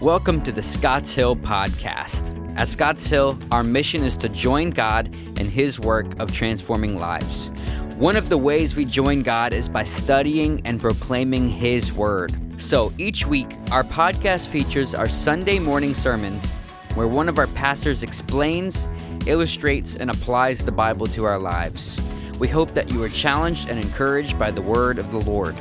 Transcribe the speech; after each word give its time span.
Welcome 0.00 0.40
to 0.44 0.52
the 0.52 0.62
Scotts 0.62 1.14
Hill 1.14 1.36
Podcast. 1.36 2.34
At 2.56 2.70
Scotts 2.70 3.06
Hill, 3.06 3.38
our 3.52 3.62
mission 3.62 4.02
is 4.02 4.16
to 4.16 4.30
join 4.30 4.70
God 4.70 5.14
in 5.38 5.46
His 5.50 5.78
work 5.78 6.18
of 6.18 6.32
transforming 6.32 6.98
lives. 6.98 7.50
One 7.96 8.16
of 8.16 8.30
the 8.30 8.38
ways 8.38 8.74
we 8.74 8.86
join 8.86 9.22
God 9.22 9.52
is 9.52 9.68
by 9.68 9.84
studying 9.84 10.62
and 10.64 10.80
proclaiming 10.80 11.50
His 11.50 11.92
Word. 11.92 12.34
So 12.58 12.94
each 12.96 13.26
week, 13.26 13.58
our 13.70 13.84
podcast 13.84 14.48
features 14.48 14.94
our 14.94 15.06
Sunday 15.06 15.58
morning 15.58 15.92
sermons 15.92 16.50
where 16.94 17.06
one 17.06 17.28
of 17.28 17.38
our 17.38 17.48
pastors 17.48 18.02
explains, 18.02 18.88
illustrates, 19.26 19.96
and 19.96 20.10
applies 20.10 20.60
the 20.60 20.72
Bible 20.72 21.08
to 21.08 21.24
our 21.24 21.38
lives. 21.38 22.00
We 22.38 22.48
hope 22.48 22.72
that 22.72 22.90
you 22.90 23.02
are 23.02 23.10
challenged 23.10 23.68
and 23.68 23.78
encouraged 23.78 24.38
by 24.38 24.50
the 24.50 24.62
Word 24.62 24.98
of 24.98 25.10
the 25.10 25.20
Lord. 25.20 25.60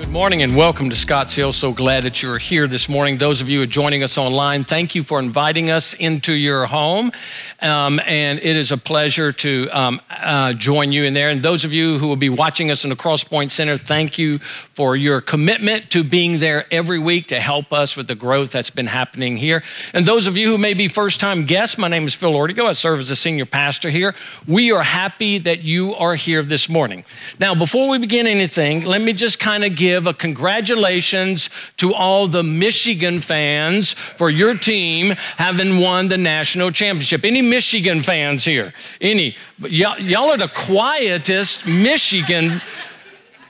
Good 0.00 0.08
morning 0.08 0.42
and 0.42 0.56
welcome 0.56 0.88
to 0.88 0.96
Scotts 0.96 1.34
Hill. 1.34 1.52
So 1.52 1.74
glad 1.74 2.04
that 2.04 2.22
you're 2.22 2.38
here 2.38 2.66
this 2.66 2.88
morning. 2.88 3.18
Those 3.18 3.42
of 3.42 3.50
you 3.50 3.58
who 3.58 3.64
are 3.64 3.66
joining 3.66 4.02
us 4.02 4.16
online, 4.16 4.64
thank 4.64 4.94
you 4.94 5.02
for 5.02 5.18
inviting 5.18 5.70
us 5.70 5.92
into 5.92 6.32
your 6.32 6.64
home. 6.64 7.12
Um, 7.60 8.00
and 8.06 8.38
it 8.38 8.56
is 8.56 8.72
a 8.72 8.78
pleasure 8.78 9.32
to 9.32 9.68
um, 9.70 10.00
uh, 10.10 10.54
join 10.54 10.92
you 10.92 11.04
in 11.04 11.12
there. 11.12 11.28
And 11.28 11.42
those 11.42 11.64
of 11.64 11.72
you 11.72 11.98
who 11.98 12.06
will 12.06 12.16
be 12.16 12.30
watching 12.30 12.70
us 12.70 12.84
in 12.84 12.90
the 12.90 12.96
Crosspoint 12.96 13.50
Center, 13.50 13.76
thank 13.76 14.18
you 14.18 14.38
for 14.74 14.96
your 14.96 15.20
commitment 15.20 15.90
to 15.90 16.02
being 16.02 16.38
there 16.38 16.64
every 16.72 16.98
week 16.98 17.28
to 17.28 17.40
help 17.40 17.72
us 17.72 17.96
with 17.96 18.06
the 18.06 18.14
growth 18.14 18.50
that's 18.50 18.70
been 18.70 18.86
happening 18.86 19.36
here. 19.36 19.62
And 19.92 20.06
those 20.06 20.26
of 20.26 20.36
you 20.36 20.48
who 20.48 20.56
may 20.56 20.72
be 20.72 20.88
first 20.88 21.20
time 21.20 21.44
guests, 21.44 21.76
my 21.76 21.88
name 21.88 22.06
is 22.06 22.14
Phil 22.14 22.32
Ortego. 22.32 22.64
I 22.64 22.72
serve 22.72 23.00
as 23.00 23.10
a 23.10 23.16
senior 23.16 23.44
pastor 23.44 23.90
here. 23.90 24.14
We 24.48 24.72
are 24.72 24.82
happy 24.82 25.38
that 25.38 25.62
you 25.62 25.94
are 25.96 26.14
here 26.14 26.42
this 26.42 26.68
morning. 26.68 27.04
Now, 27.38 27.54
before 27.54 27.88
we 27.88 27.98
begin 27.98 28.26
anything, 28.26 28.84
let 28.84 29.02
me 29.02 29.12
just 29.12 29.38
kind 29.38 29.64
of 29.64 29.76
give 29.76 30.06
a 30.06 30.14
congratulations 30.14 31.50
to 31.76 31.92
all 31.92 32.26
the 32.26 32.42
Michigan 32.42 33.20
fans 33.20 33.92
for 33.92 34.30
your 34.30 34.56
team 34.56 35.10
having 35.36 35.78
won 35.78 36.08
the 36.08 36.16
national 36.16 36.70
championship. 36.70 37.24
Any 37.24 37.42
Michigan 37.50 38.02
fans 38.02 38.44
here? 38.44 38.72
Any? 39.00 39.36
Y'all, 39.58 39.98
y'all 40.00 40.30
are 40.30 40.38
the 40.38 40.48
quietest 40.48 41.66
Michigan 41.66 42.60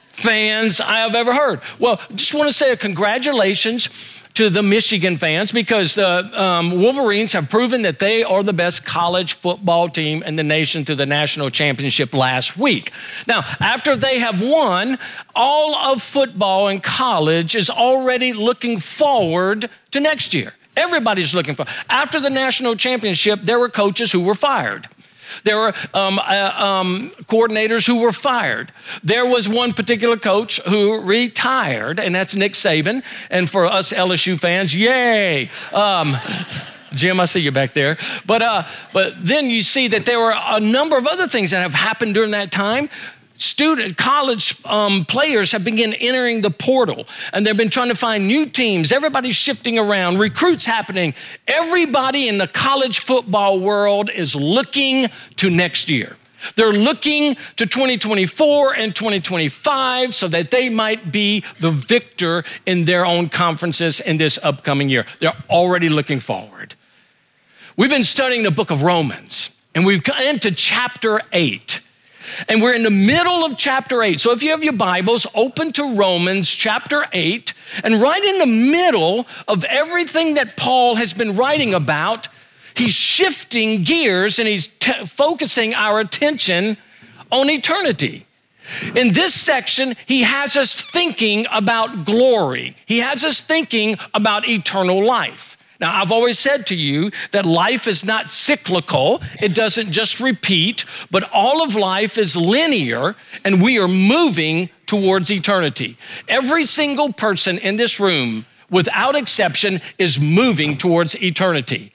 fans 0.08 0.80
I 0.80 0.98
have 0.98 1.14
ever 1.14 1.34
heard. 1.34 1.60
Well, 1.78 2.00
just 2.14 2.34
want 2.34 2.48
to 2.48 2.52
say 2.52 2.72
a 2.72 2.76
congratulations 2.76 3.88
to 4.34 4.48
the 4.48 4.62
Michigan 4.62 5.16
fans 5.16 5.52
because 5.52 5.94
the 5.94 6.40
um, 6.40 6.80
Wolverines 6.80 7.32
have 7.32 7.50
proven 7.50 7.82
that 7.82 7.98
they 7.98 8.22
are 8.22 8.42
the 8.42 8.52
best 8.52 8.84
college 8.84 9.34
football 9.34 9.88
team 9.88 10.22
in 10.22 10.36
the 10.36 10.42
nation 10.42 10.84
to 10.84 10.94
the 10.94 11.06
national 11.06 11.50
championship 11.50 12.14
last 12.14 12.56
week. 12.56 12.92
Now, 13.26 13.42
after 13.58 13.96
they 13.96 14.18
have 14.20 14.40
won, 14.40 14.98
all 15.34 15.74
of 15.74 16.02
football 16.02 16.68
in 16.68 16.80
college 16.80 17.56
is 17.56 17.68
already 17.68 18.32
looking 18.32 18.78
forward 18.78 19.68
to 19.90 20.00
next 20.00 20.32
year. 20.32 20.54
Everybody's 20.76 21.34
looking 21.34 21.54
for. 21.54 21.66
After 21.88 22.20
the 22.20 22.30
national 22.30 22.76
championship, 22.76 23.40
there 23.42 23.58
were 23.58 23.68
coaches 23.68 24.12
who 24.12 24.20
were 24.20 24.34
fired. 24.34 24.88
There 25.44 25.56
were 25.56 25.74
um, 25.94 26.18
uh, 26.18 26.52
um, 26.56 27.10
coordinators 27.22 27.86
who 27.86 28.00
were 28.00 28.12
fired. 28.12 28.72
There 29.02 29.26
was 29.26 29.48
one 29.48 29.72
particular 29.72 30.16
coach 30.16 30.60
who 30.62 31.00
retired, 31.00 32.00
and 32.00 32.14
that's 32.14 32.34
Nick 32.34 32.52
Saban. 32.52 33.02
And 33.30 33.48
for 33.48 33.66
us 33.66 33.92
LSU 33.92 34.38
fans, 34.38 34.74
yay! 34.74 35.50
Um, 35.72 36.16
Jim, 36.92 37.20
I 37.20 37.24
see 37.26 37.40
you 37.40 37.52
back 37.52 37.72
there. 37.72 37.96
But, 38.26 38.42
uh, 38.42 38.64
but 38.92 39.14
then 39.24 39.48
you 39.48 39.60
see 39.60 39.88
that 39.88 40.06
there 40.06 40.18
were 40.18 40.34
a 40.36 40.58
number 40.58 40.96
of 40.96 41.06
other 41.06 41.28
things 41.28 41.52
that 41.52 41.60
have 41.60 41.74
happened 41.74 42.14
during 42.14 42.32
that 42.32 42.50
time 42.50 42.90
student 43.40 43.96
college 43.96 44.62
um, 44.66 45.04
players 45.04 45.52
have 45.52 45.64
begun 45.64 45.94
entering 45.94 46.42
the 46.42 46.50
portal 46.50 47.06
and 47.32 47.44
they've 47.44 47.56
been 47.56 47.70
trying 47.70 47.88
to 47.88 47.94
find 47.94 48.26
new 48.26 48.46
teams 48.46 48.92
everybody's 48.92 49.36
shifting 49.36 49.78
around 49.78 50.18
recruits 50.18 50.64
happening 50.64 51.14
everybody 51.48 52.28
in 52.28 52.38
the 52.38 52.46
college 52.48 53.00
football 53.00 53.58
world 53.58 54.10
is 54.10 54.36
looking 54.36 55.06
to 55.36 55.48
next 55.48 55.88
year 55.88 56.16
they're 56.56 56.72
looking 56.72 57.36
to 57.56 57.66
2024 57.66 58.74
and 58.74 58.94
2025 58.94 60.14
so 60.14 60.28
that 60.28 60.50
they 60.50 60.68
might 60.68 61.12
be 61.12 61.44
the 61.58 61.70
victor 61.70 62.44
in 62.66 62.84
their 62.84 63.04
own 63.04 63.28
conferences 63.28 64.00
in 64.00 64.16
this 64.16 64.38
upcoming 64.42 64.88
year. 64.88 65.06
They're 65.18 65.36
already 65.48 65.88
looking 65.88 66.20
forward. 66.20 66.74
We've 67.76 67.90
been 67.90 68.04
studying 68.04 68.42
the 68.42 68.50
book 68.50 68.70
of 68.70 68.82
Romans, 68.82 69.54
and 69.74 69.86
we've 69.86 70.02
come 70.02 70.18
into 70.18 70.50
chapter 70.50 71.20
8. 71.32 71.80
And 72.48 72.62
we're 72.62 72.74
in 72.74 72.82
the 72.82 72.90
middle 72.90 73.44
of 73.44 73.56
chapter 73.56 74.02
8. 74.02 74.18
So 74.20 74.32
if 74.32 74.42
you 74.42 74.50
have 74.50 74.64
your 74.64 74.72
Bibles, 74.72 75.26
open 75.34 75.72
to 75.72 75.94
Romans 75.94 76.48
chapter 76.48 77.06
8. 77.12 77.52
And 77.84 78.00
right 78.00 78.22
in 78.22 78.38
the 78.38 78.70
middle 78.72 79.26
of 79.48 79.64
everything 79.64 80.34
that 80.34 80.56
Paul 80.56 80.96
has 80.96 81.12
been 81.12 81.36
writing 81.36 81.74
about, 81.74 82.28
he's 82.74 82.94
shifting 82.94 83.82
gears 83.82 84.38
and 84.38 84.48
he's 84.48 84.68
t- 84.68 85.04
focusing 85.06 85.74
our 85.74 86.00
attention 86.00 86.76
on 87.30 87.50
eternity. 87.50 88.26
In 88.94 89.12
this 89.12 89.34
section, 89.34 89.94
he 90.06 90.22
has 90.22 90.56
us 90.56 90.74
thinking 90.74 91.46
about 91.50 92.04
glory. 92.04 92.76
He 92.86 92.98
has 92.98 93.24
us 93.24 93.40
thinking 93.40 93.98
about 94.14 94.48
eternal 94.48 95.04
life. 95.04 95.49
Now, 95.80 96.02
I've 96.02 96.12
always 96.12 96.38
said 96.38 96.66
to 96.66 96.74
you 96.74 97.10
that 97.30 97.46
life 97.46 97.88
is 97.88 98.04
not 98.04 98.30
cyclical, 98.30 99.22
it 99.40 99.54
doesn't 99.54 99.90
just 99.90 100.20
repeat, 100.20 100.84
but 101.10 101.28
all 101.32 101.62
of 101.62 101.74
life 101.74 102.18
is 102.18 102.36
linear, 102.36 103.16
and 103.44 103.62
we 103.62 103.78
are 103.78 103.88
moving 103.88 104.68
towards 104.86 105.30
eternity. 105.30 105.96
Every 106.28 106.64
single 106.64 107.14
person 107.14 107.56
in 107.58 107.76
this 107.76 107.98
room, 107.98 108.44
without 108.68 109.16
exception, 109.16 109.80
is 109.98 110.20
moving 110.20 110.76
towards 110.76 111.20
eternity. 111.22 111.92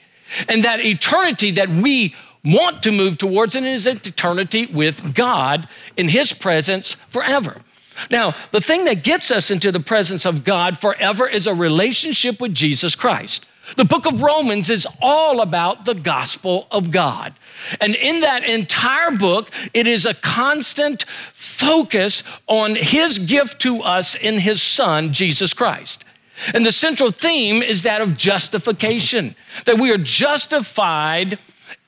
And 0.50 0.64
that 0.64 0.84
eternity 0.84 1.52
that 1.52 1.70
we 1.70 2.16
want 2.44 2.82
to 2.84 2.92
move 2.92 3.20
towards 3.20 3.56
and 3.56 3.68
is 3.68 3.86
eternity 3.86 4.66
with 4.66 5.14
God 5.14 5.68
in 5.96 6.10
His 6.10 6.34
presence 6.34 6.94
forever. 6.94 7.62
Now, 8.10 8.36
the 8.52 8.62
thing 8.62 8.86
that 8.86 9.04
gets 9.04 9.30
us 9.30 9.52
into 9.52 9.72
the 9.72 9.80
presence 9.80 10.26
of 10.26 10.44
God 10.44 10.78
forever 10.78 11.28
is 11.28 11.46
a 11.48 11.54
relationship 11.54 12.42
with 12.42 12.54
Jesus 12.54 12.96
Christ. 12.96 13.48
The 13.76 13.86
book 13.86 14.06
of 14.06 14.22
Romans 14.22 14.70
is 14.70 14.88
all 15.02 15.42
about 15.42 15.86
the 15.86 15.96
gospel 15.96 16.68
of 16.72 16.92
God. 16.92 17.34
And 17.82 17.96
in 17.96 18.22
that 18.22 18.44
entire 18.44 19.12
book, 19.12 19.50
it 19.74 19.88
is 19.88 20.06
a 20.06 20.14
constant 20.14 21.04
focus 21.04 22.24
on 22.48 22.76
his 22.76 23.20
gift 23.20 23.60
to 23.62 23.82
us 23.82 24.16
in 24.16 24.40
his 24.40 24.62
son, 24.62 25.14
Jesus 25.14 25.54
Christ. 25.54 26.06
And 26.54 26.66
the 26.66 26.72
central 26.72 27.12
theme 27.12 27.64
is 27.64 27.84
that 27.84 28.02
of 28.02 28.18
justification, 28.18 29.36
that 29.66 29.80
we 29.80 29.92
are 29.92 29.98
justified 29.98 31.40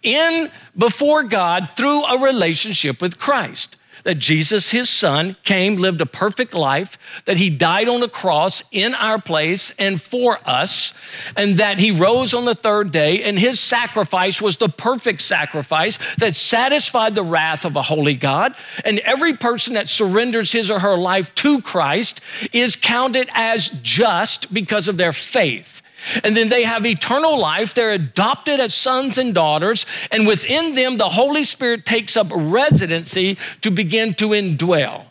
in 0.01 0.49
before 0.77 1.23
God 1.23 1.71
through 1.75 2.05
a 2.05 2.17
relationship 2.17 3.01
with 3.01 3.19
Christ 3.19 3.77
that 4.03 4.15
Jesus, 4.15 4.71
his 4.71 4.89
son, 4.89 5.35
came, 5.43 5.77
lived 5.77 6.01
a 6.01 6.05
perfect 6.05 6.53
life, 6.53 6.97
that 7.25 7.37
he 7.37 7.49
died 7.49 7.89
on 7.89 8.03
a 8.03 8.09
cross 8.09 8.63
in 8.71 8.93
our 8.95 9.19
place 9.19 9.71
and 9.77 10.01
for 10.01 10.39
us, 10.45 10.93
and 11.35 11.57
that 11.57 11.79
he 11.79 11.91
rose 11.91 12.33
on 12.33 12.45
the 12.45 12.55
third 12.55 12.91
day, 12.91 13.23
and 13.23 13.37
his 13.37 13.59
sacrifice 13.59 14.41
was 14.41 14.57
the 14.57 14.69
perfect 14.69 15.21
sacrifice 15.21 15.99
that 16.17 16.35
satisfied 16.35 17.15
the 17.15 17.23
wrath 17.23 17.65
of 17.65 17.75
a 17.75 17.81
holy 17.81 18.15
God. 18.15 18.55
And 18.85 18.99
every 18.99 19.35
person 19.35 19.73
that 19.73 19.87
surrenders 19.87 20.51
his 20.51 20.69
or 20.71 20.79
her 20.79 20.97
life 20.97 21.33
to 21.35 21.61
Christ 21.61 22.21
is 22.53 22.75
counted 22.75 23.29
as 23.33 23.69
just 23.81 24.53
because 24.53 24.87
of 24.87 24.97
their 24.97 25.13
faith. 25.13 25.76
And 26.23 26.35
then 26.35 26.49
they 26.49 26.63
have 26.63 26.85
eternal 26.85 27.37
life. 27.37 27.73
They're 27.73 27.91
adopted 27.91 28.59
as 28.59 28.73
sons 28.73 29.17
and 29.17 29.33
daughters. 29.33 29.85
And 30.11 30.27
within 30.27 30.73
them, 30.73 30.97
the 30.97 31.09
Holy 31.09 31.43
Spirit 31.43 31.85
takes 31.85 32.17
up 32.17 32.27
residency 32.31 33.37
to 33.61 33.71
begin 33.71 34.13
to 34.15 34.29
indwell. 34.29 35.05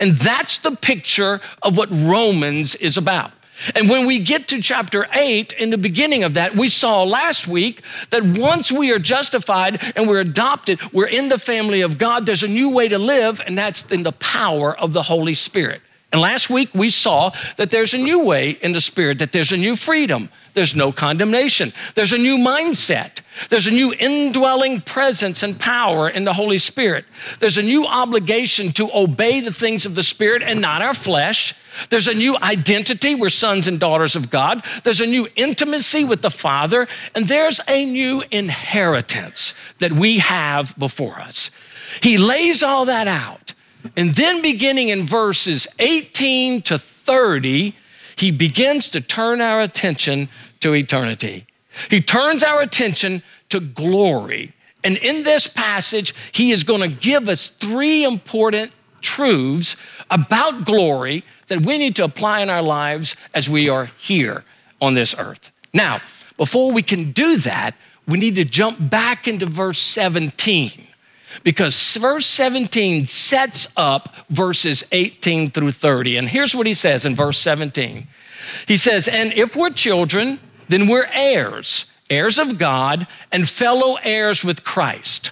And 0.00 0.16
that's 0.16 0.58
the 0.58 0.72
picture 0.72 1.40
of 1.62 1.76
what 1.76 1.88
Romans 1.90 2.74
is 2.74 2.96
about. 2.96 3.32
And 3.74 3.88
when 3.88 4.06
we 4.06 4.20
get 4.20 4.48
to 4.48 4.62
chapter 4.62 5.08
8, 5.12 5.52
in 5.54 5.70
the 5.70 5.78
beginning 5.78 6.22
of 6.22 6.34
that, 6.34 6.54
we 6.54 6.68
saw 6.68 7.02
last 7.02 7.48
week 7.48 7.82
that 8.10 8.22
once 8.22 8.70
we 8.70 8.92
are 8.92 9.00
justified 9.00 9.82
and 9.96 10.08
we're 10.08 10.20
adopted, 10.20 10.80
we're 10.92 11.06
in 11.06 11.28
the 11.28 11.38
family 11.38 11.80
of 11.80 11.98
God, 11.98 12.24
there's 12.24 12.44
a 12.44 12.48
new 12.48 12.70
way 12.70 12.88
to 12.88 12.98
live, 12.98 13.40
and 13.44 13.58
that's 13.58 13.90
in 13.90 14.04
the 14.04 14.12
power 14.12 14.78
of 14.78 14.92
the 14.92 15.02
Holy 15.02 15.34
Spirit. 15.34 15.80
And 16.10 16.22
last 16.22 16.48
week 16.48 16.74
we 16.74 16.88
saw 16.88 17.32
that 17.56 17.70
there's 17.70 17.92
a 17.92 17.98
new 17.98 18.20
way 18.20 18.52
in 18.62 18.72
the 18.72 18.80
Spirit, 18.80 19.18
that 19.18 19.32
there's 19.32 19.52
a 19.52 19.58
new 19.58 19.76
freedom, 19.76 20.30
there's 20.54 20.74
no 20.74 20.90
condemnation, 20.90 21.70
there's 21.94 22.14
a 22.14 22.18
new 22.18 22.38
mindset, 22.38 23.20
there's 23.50 23.66
a 23.66 23.70
new 23.70 23.92
indwelling 23.92 24.80
presence 24.80 25.42
and 25.42 25.60
power 25.60 26.08
in 26.08 26.24
the 26.24 26.32
Holy 26.32 26.56
Spirit, 26.56 27.04
there's 27.40 27.58
a 27.58 27.62
new 27.62 27.86
obligation 27.86 28.72
to 28.72 28.88
obey 28.96 29.40
the 29.40 29.52
things 29.52 29.84
of 29.84 29.96
the 29.96 30.02
Spirit 30.02 30.42
and 30.42 30.62
not 30.62 30.80
our 30.80 30.94
flesh. 30.94 31.54
There's 31.90 32.08
a 32.08 32.14
new 32.14 32.38
identity, 32.38 33.14
we're 33.14 33.28
sons 33.28 33.68
and 33.68 33.78
daughters 33.78 34.16
of 34.16 34.30
God. 34.30 34.64
There's 34.84 35.02
a 35.02 35.06
new 35.06 35.28
intimacy 35.36 36.04
with 36.04 36.22
the 36.22 36.30
Father, 36.30 36.88
and 37.14 37.28
there's 37.28 37.60
a 37.68 37.84
new 37.84 38.24
inheritance 38.30 39.54
that 39.78 39.92
we 39.92 40.18
have 40.18 40.74
before 40.78 41.20
us. 41.20 41.50
He 42.02 42.18
lays 42.18 42.62
all 42.62 42.86
that 42.86 43.06
out 43.06 43.47
and 43.96 44.14
then, 44.14 44.42
beginning 44.42 44.88
in 44.88 45.04
verses 45.04 45.66
18 45.78 46.62
to 46.62 46.78
30, 46.78 47.74
he 48.16 48.30
begins 48.30 48.88
to 48.90 49.00
turn 49.00 49.40
our 49.40 49.60
attention 49.60 50.28
to 50.60 50.74
eternity. 50.74 51.46
He 51.88 52.00
turns 52.00 52.42
our 52.42 52.60
attention 52.60 53.22
to 53.50 53.60
glory. 53.60 54.52
And 54.82 54.96
in 54.96 55.22
this 55.22 55.46
passage, 55.46 56.14
he 56.32 56.50
is 56.50 56.64
going 56.64 56.80
to 56.80 56.88
give 56.88 57.28
us 57.28 57.48
three 57.48 58.04
important 58.04 58.72
truths 59.00 59.76
about 60.10 60.64
glory 60.64 61.24
that 61.46 61.64
we 61.64 61.78
need 61.78 61.96
to 61.96 62.04
apply 62.04 62.40
in 62.40 62.50
our 62.50 62.62
lives 62.62 63.16
as 63.34 63.48
we 63.48 63.68
are 63.68 63.86
here 63.86 64.44
on 64.80 64.94
this 64.94 65.14
earth. 65.16 65.50
Now, 65.72 66.00
before 66.36 66.72
we 66.72 66.82
can 66.82 67.12
do 67.12 67.36
that, 67.38 67.74
we 68.06 68.18
need 68.18 68.34
to 68.36 68.44
jump 68.44 68.78
back 68.90 69.28
into 69.28 69.46
verse 69.46 69.78
17 69.78 70.87
because 71.44 71.96
verse 71.96 72.26
17 72.26 73.06
sets 73.06 73.72
up 73.76 74.14
verses 74.30 74.84
18 74.92 75.50
through 75.50 75.72
30. 75.72 76.16
And 76.16 76.28
here's 76.28 76.54
what 76.54 76.66
he 76.66 76.74
says 76.74 77.06
in 77.06 77.14
verse 77.14 77.38
17 77.38 78.06
He 78.66 78.76
says, 78.76 79.08
And 79.08 79.32
if 79.32 79.56
we're 79.56 79.70
children, 79.70 80.40
then 80.68 80.88
we're 80.88 81.08
heirs, 81.12 81.90
heirs 82.10 82.38
of 82.38 82.58
God, 82.58 83.06
and 83.32 83.48
fellow 83.48 83.96
heirs 84.02 84.44
with 84.44 84.64
Christ, 84.64 85.30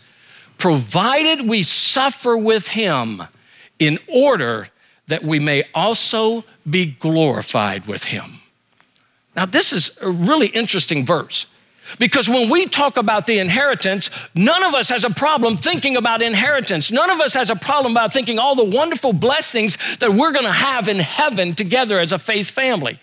provided 0.58 1.48
we 1.48 1.62
suffer 1.62 2.36
with 2.36 2.68
him 2.68 3.22
in 3.78 3.98
order 4.08 4.68
that 5.08 5.22
we 5.22 5.38
may 5.38 5.64
also 5.74 6.44
be 6.68 6.86
glorified 6.86 7.86
with 7.86 8.04
him. 8.04 8.40
Now, 9.34 9.44
this 9.44 9.72
is 9.72 9.98
a 10.00 10.10
really 10.10 10.48
interesting 10.48 11.04
verse 11.04 11.46
because 11.98 12.28
when 12.28 12.50
we 12.50 12.66
talk 12.66 12.96
about 12.96 13.26
the 13.26 13.38
inheritance, 13.38 14.10
none 14.34 14.62
of 14.62 14.74
us 14.74 14.88
has 14.88 15.04
a 15.04 15.10
problem 15.10 15.56
thinking 15.56 15.96
about 15.96 16.22
inheritance. 16.22 16.90
None 16.90 17.10
of 17.10 17.20
us 17.20 17.34
has 17.34 17.50
a 17.50 17.56
problem 17.56 17.92
about 17.92 18.12
thinking 18.12 18.38
all 18.38 18.54
the 18.54 18.64
wonderful 18.64 19.12
blessings 19.12 19.78
that 19.98 20.12
we're 20.12 20.32
going 20.32 20.44
to 20.44 20.52
have 20.52 20.88
in 20.88 20.98
heaven 20.98 21.54
together 21.54 21.98
as 21.98 22.12
a 22.12 22.18
faith 22.18 22.50
family. 22.50 22.98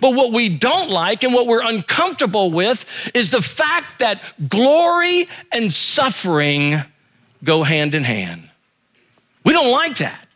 But 0.00 0.14
what 0.14 0.32
we 0.32 0.48
don't 0.48 0.90
like 0.90 1.22
and 1.22 1.32
what 1.32 1.46
we're 1.46 1.62
uncomfortable 1.62 2.50
with 2.50 2.84
is 3.14 3.30
the 3.30 3.42
fact 3.42 4.00
that 4.00 4.20
glory 4.48 5.28
and 5.52 5.72
suffering 5.72 6.76
go 7.44 7.62
hand 7.62 7.94
in 7.94 8.02
hand. 8.02 8.50
We 9.44 9.52
don't 9.52 9.70
like 9.70 9.98
that. 9.98 10.26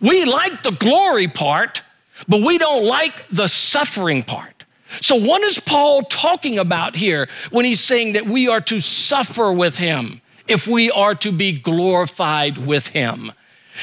We 0.00 0.24
like 0.24 0.62
the 0.62 0.70
glory 0.70 1.28
part, 1.28 1.82
but 2.26 2.40
we 2.40 2.56
don't 2.56 2.84
like 2.84 3.28
the 3.28 3.46
suffering 3.46 4.22
part. 4.22 4.53
So, 5.00 5.16
what 5.16 5.42
is 5.42 5.58
Paul 5.58 6.02
talking 6.02 6.58
about 6.58 6.96
here 6.96 7.28
when 7.50 7.64
he's 7.64 7.80
saying 7.80 8.12
that 8.12 8.26
we 8.26 8.48
are 8.48 8.60
to 8.62 8.80
suffer 8.80 9.52
with 9.52 9.78
him 9.78 10.20
if 10.46 10.66
we 10.66 10.90
are 10.90 11.14
to 11.16 11.32
be 11.32 11.52
glorified 11.52 12.58
with 12.58 12.88
him? 12.88 13.32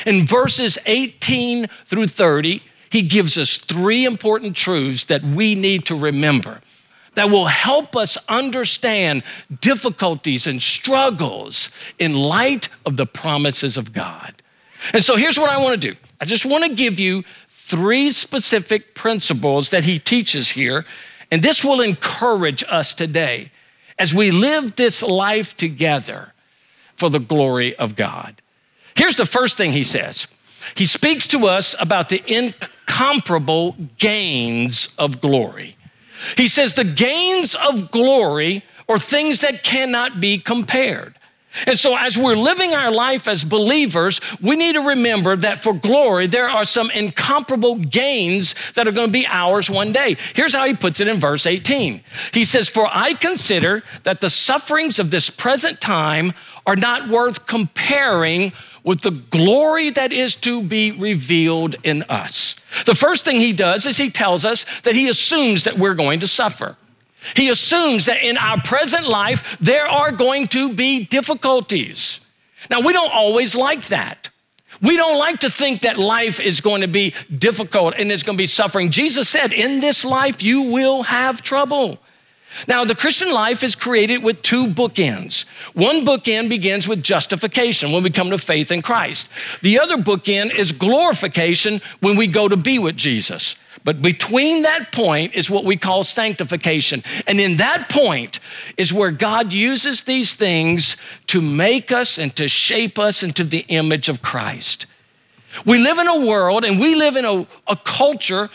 In 0.06 0.24
verses 0.24 0.78
18 0.86 1.68
through 1.86 2.08
30, 2.08 2.62
he 2.90 3.02
gives 3.02 3.38
us 3.38 3.58
three 3.58 4.06
important 4.06 4.56
truths 4.56 5.06
that 5.06 5.24
we 5.24 5.56
need 5.56 5.86
to 5.86 5.96
remember 5.96 6.62
that 7.16 7.30
will 7.30 7.46
help 7.46 7.96
us 7.96 8.18
understand 8.30 9.24
difficulties 9.60 10.48
and 10.48 10.62
struggles 10.62 11.70
in 12.00 12.14
light 12.14 12.70
of 12.86 12.98
the 12.98 13.06
promises 13.06 13.78
of 13.78 13.92
God. 13.92 14.34
And 14.94 15.04
so 15.04 15.16
here's 15.16 15.38
what 15.38 15.50
I 15.50 15.58
want 15.58 15.82
to 15.82 15.92
do 15.92 15.98
I 16.20 16.26
just 16.26 16.46
want 16.46 16.64
to 16.66 16.74
give 16.74 17.00
you 17.00 17.24
three 17.72 18.12
specific 18.12 18.94
principles 18.94 19.70
that 19.70 19.86
he 19.86 19.98
teaches 19.98 20.50
here. 20.50 20.86
And 21.32 21.42
this 21.42 21.64
will 21.64 21.80
encourage 21.80 22.66
us 22.68 22.94
today 22.94 23.50
as 23.98 24.14
we 24.14 24.30
live 24.30 24.76
this 24.76 25.02
life 25.02 25.56
together 25.56 26.34
for 26.98 27.10
the 27.10 27.20
glory 27.20 27.74
of 27.78 27.96
God. 27.96 28.42
Here's 28.96 29.16
the 29.16 29.26
first 29.26 29.56
thing 29.56 29.72
he 29.72 29.86
says 29.86 30.28
He 30.76 30.84
speaks 30.84 31.28
to 31.28 31.48
us 31.48 31.74
about 31.80 32.10
the 32.10 32.22
incomparable 32.28 33.78
gains 33.98 34.94
of 34.98 35.22
glory. 35.22 35.78
He 36.36 36.50
says 36.50 36.74
the 36.74 36.84
gains 36.84 37.56
of 37.56 37.90
glory 37.90 38.66
are 38.90 39.00
things 39.00 39.40
that 39.40 39.64
cannot 39.64 40.20
be 40.20 40.38
compared. 40.38 41.16
And 41.68 41.78
so, 41.78 41.98
as 41.98 42.18
we're 42.18 42.36
living 42.36 42.74
our 42.74 42.92
life 42.92 43.28
as 43.28 43.44
believers, 43.44 44.22
we 44.42 44.56
need 44.56 44.74
to 44.74 44.82
remember 44.82 45.36
that 45.36 45.62
for 45.62 45.74
glory, 45.74 46.28
there 46.28 46.50
are 46.50 46.64
some 46.64 46.90
incomparable 46.92 47.76
gains 47.76 48.56
that 48.76 48.88
are 48.88 48.92
going 48.92 49.08
to 49.08 49.14
be 49.14 49.28
ours 49.28 49.70
one 49.70 49.92
day. 49.92 50.16
Here's 50.34 50.54
how 50.54 50.66
he 50.66 50.74
puts 50.74 51.00
it 51.00 51.08
in 51.08 51.20
verse 51.20 51.46
18 51.46 52.02
He 52.34 52.46
says, 52.46 52.70
For 52.70 52.88
I 52.92 53.14
consider 53.14 53.84
that 54.04 54.22
the 54.22 54.30
sufferings 54.30 54.98
of 55.00 55.12
this 55.12 55.30
present 55.30 55.82
time 55.82 56.34
are 56.66 56.76
not 56.76 57.10
worth 57.10 57.46
comparing 57.48 58.54
with 58.84 59.02
the 59.02 59.12
glory 59.12 59.90
that 59.92 60.12
is 60.12 60.36
to 60.36 60.64
be 60.64 60.92
revealed 60.92 61.76
in 61.84 62.04
us. 62.04 62.56
The 62.86 62.96
first 62.96 63.26
thing 63.26 63.40
he 63.40 63.54
does 63.54 63.86
is 63.86 63.98
he 63.98 64.10
tells 64.10 64.46
us 64.46 64.66
that 64.84 64.96
he 64.96 65.08
assumes 65.10 65.66
that 65.66 65.78
we're 65.78 65.94
going 65.94 66.22
to 66.22 66.28
suffer. 66.28 66.78
He 67.36 67.50
assumes 67.50 68.06
that 68.06 68.24
in 68.24 68.38
our 68.38 68.62
present 68.62 69.08
life, 69.08 69.58
there 69.60 69.88
are 69.88 70.12
going 70.12 70.48
to 70.48 70.74
be 70.74 71.06
difficulties. 71.06 72.20
Now, 72.70 72.82
we 72.82 72.94
don't 72.94 73.12
always 73.12 73.56
like 73.56 73.88
that. 73.88 74.30
We 74.82 74.98
don't 74.98 75.20
like 75.20 75.42
to 75.42 75.50
think 75.50 75.82
that 75.82 76.00
life 76.00 76.40
is 76.40 76.62
going 76.62 76.82
to 76.82 76.88
be 76.88 77.14
difficult 77.38 77.94
and 77.98 78.10
there's 78.10 78.24
going 78.24 78.38
to 78.38 78.42
be 78.42 78.48
suffering. 78.48 78.90
Jesus 78.90 79.30
said, 79.30 79.54
In 79.54 79.80
this 79.80 80.04
life, 80.04 80.42
you 80.42 80.62
will 80.62 81.04
have 81.04 81.42
trouble. 81.44 82.00
Now, 82.68 82.84
the 82.84 82.96
Christian 82.96 83.32
life 83.32 83.64
is 83.64 83.76
created 83.76 84.24
with 84.24 84.42
two 84.42 84.68
bookends. 84.68 85.46
One 85.74 86.06
bookend 86.06 86.50
begins 86.50 86.88
with 86.88 87.02
justification 87.02 87.92
when 87.92 88.04
we 88.04 88.10
come 88.10 88.30
to 88.32 88.38
faith 88.38 88.72
in 88.72 88.82
Christ. 88.82 89.30
The 89.62 89.80
other 89.80 89.98
bookend 89.98 90.56
is 90.56 90.72
glorification 90.72 91.82
when 92.02 92.18
we 92.18 92.28
go 92.28 92.48
to 92.48 92.58
be 92.58 92.78
with 92.78 92.98
Jesus. 92.98 93.56
But 93.84 94.02
between 94.02 94.62
that 94.64 94.92
point 94.92 95.34
is 95.34 95.50
what 95.50 95.66
we 95.66 95.76
call 95.76 96.04
sanctification. 96.04 97.04
And 97.26 97.40
in 97.40 97.58
that 97.58 97.90
point 97.90 98.40
is 98.78 98.94
where 98.94 99.12
God 99.12 99.54
uses 99.54 100.04
these 100.04 100.36
things 100.36 100.98
to 101.28 101.42
make 101.42 101.92
us 101.92 102.18
and 102.18 102.36
to 102.36 102.48
shape 102.48 103.00
us 103.00 103.24
into 103.24 103.44
the 103.44 103.66
image 103.70 104.08
of 104.08 104.22
Christ. 104.22 104.86
We 105.66 105.80
live 105.80 105.98
in 105.98 106.08
a 106.08 106.26
world 106.26 106.64
and 106.64 106.80
we 106.80 106.96
live 106.96 107.16
in 107.16 107.26
a, 107.26 107.48
a 107.68 107.76
culture 107.76 108.50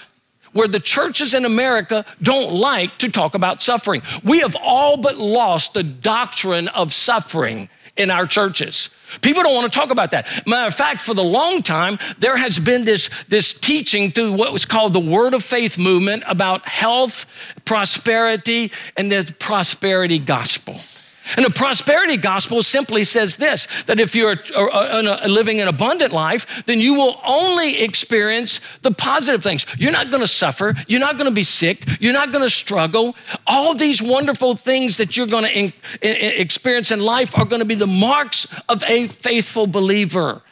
where 0.52 0.68
the 0.68 0.80
churches 0.80 1.34
in 1.34 1.44
America 1.44 2.04
don't 2.22 2.52
like 2.54 2.98
to 2.98 3.10
talk 3.10 3.34
about 3.34 3.60
suffering. 3.60 4.02
We 4.24 4.40
have 4.40 4.56
all 4.56 4.96
but 4.96 5.16
lost 5.18 5.74
the 5.74 5.82
doctrine 5.82 6.68
of 6.68 6.92
suffering 6.92 7.68
in 7.96 8.10
our 8.10 8.26
churches. 8.26 8.90
People 9.20 9.42
don't 9.42 9.54
want 9.54 9.72
to 9.72 9.78
talk 9.78 9.90
about 9.90 10.10
that. 10.10 10.26
Matter 10.46 10.66
of 10.66 10.74
fact, 10.74 11.00
for 11.00 11.14
the 11.14 11.24
long 11.24 11.62
time, 11.62 11.98
there 12.18 12.36
has 12.36 12.58
been 12.58 12.84
this, 12.84 13.08
this 13.28 13.52
teaching 13.52 14.10
through 14.10 14.32
what 14.32 14.52
was 14.52 14.64
called 14.64 14.92
the 14.92 15.00
Word 15.00 15.34
of 15.34 15.42
Faith 15.42 15.78
movement 15.78 16.22
about 16.26 16.66
health, 16.66 17.26
prosperity, 17.64 18.72
and 18.96 19.10
the 19.10 19.34
prosperity 19.38 20.18
gospel. 20.18 20.80
And 21.34 21.44
the 21.44 21.50
prosperity 21.50 22.16
gospel 22.16 22.62
simply 22.62 23.04
says 23.04 23.36
this 23.36 23.66
that 23.86 23.98
if 23.98 24.14
you're 24.14 24.36
living 25.26 25.60
an 25.60 25.68
abundant 25.68 26.12
life, 26.12 26.64
then 26.66 26.80
you 26.80 26.94
will 26.94 27.20
only 27.24 27.82
experience 27.82 28.60
the 28.82 28.92
positive 28.92 29.42
things. 29.42 29.66
You're 29.78 29.92
not 29.92 30.10
going 30.10 30.22
to 30.22 30.28
suffer. 30.28 30.74
You're 30.86 31.00
not 31.00 31.16
going 31.16 31.28
to 31.28 31.34
be 31.34 31.42
sick. 31.42 31.84
You're 32.00 32.12
not 32.12 32.30
going 32.32 32.44
to 32.44 32.50
struggle. 32.50 33.16
All 33.46 33.74
these 33.74 34.00
wonderful 34.00 34.56
things 34.56 34.98
that 34.98 35.16
you're 35.16 35.26
going 35.26 35.44
to 35.44 35.72
experience 36.40 36.90
in 36.90 37.00
life 37.00 37.36
are 37.36 37.44
going 37.44 37.60
to 37.60 37.66
be 37.66 37.74
the 37.74 37.86
marks 37.86 38.46
of 38.68 38.82
a 38.84 39.08
faithful 39.08 39.66
believer. 39.66 40.42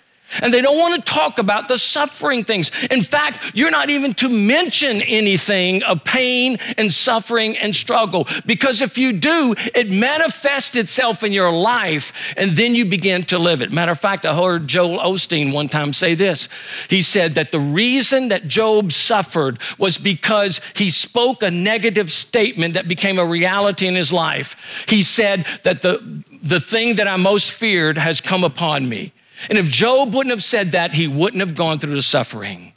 And 0.41 0.53
they 0.53 0.61
don't 0.61 0.79
want 0.79 0.97
to 0.97 1.13
talk 1.13 1.39
about 1.39 1.69
the 1.69 1.79
suffering 1.79 2.45
things. 2.45 2.71
In 2.91 3.03
fact, 3.03 3.39
you're 3.55 3.71
not 3.71 3.89
even 3.89 4.15
to 4.15 4.29
mention 4.29 5.01
anything 5.03 5.83
of 5.85 6.03
pain 6.05 6.59
and 6.77 6.93
suffering 6.93 7.57
and 7.57 7.75
struggle, 7.75 8.27
because 8.45 8.81
if 8.81 8.99
you 8.99 9.13
do, 9.13 9.55
it 9.75 9.91
manifests 9.91 10.77
itself 10.77 11.23
in 11.23 11.33
your 11.33 11.53
life 11.53 12.13
and 12.37 12.53
then 12.53 12.75
you 12.75 12.85
begin 12.85 13.23
to 13.25 13.39
live 13.39 13.63
it. 13.63 13.73
Matter 13.73 13.93
of 13.93 14.01
fact, 14.01 14.27
I 14.27 14.35
heard 14.35 14.67
Joel 14.67 14.99
Osteen 14.99 15.53
one 15.53 15.69
time 15.69 15.93
say 15.93 16.15
this. 16.15 16.49
He 16.89 17.01
said 17.01 17.37
that 17.37 17.53
the 17.53 17.61
reason 17.61 18.29
that 18.29 18.49
Job 18.49 18.93
suffered 18.93 19.59
was 19.79 19.99
because 19.99 20.61
he 20.75 20.91
spoke 20.91 21.43
a 21.43 21.51
negative 21.51 22.11
statement 22.11 22.75
that 22.75 22.89
became 22.89 23.19
a 23.19 23.25
reality 23.25 23.87
in 23.87 23.95
his 23.95 24.13
life. 24.13 24.85
He 24.89 25.03
said 25.03 25.47
that 25.63 25.83
the, 25.83 26.23
the 26.43 26.61
thing 26.61 26.97
that 26.97 27.07
I 27.07 27.17
most 27.17 27.53
feared 27.53 27.99
has 27.99 28.21
come 28.21 28.43
upon 28.43 28.89
me. 28.89 29.13
And 29.49 29.59
if 29.59 29.69
Job 29.69 30.15
wouldn't 30.15 30.33
have 30.33 30.43
said 30.43 30.73
that, 30.73 30.95
he 30.95 31.07
wouldn't 31.07 31.41
have 31.41 31.55
gone 31.55 31.79
through 31.79 31.95
the 31.95 32.03
suffering. 32.03 32.73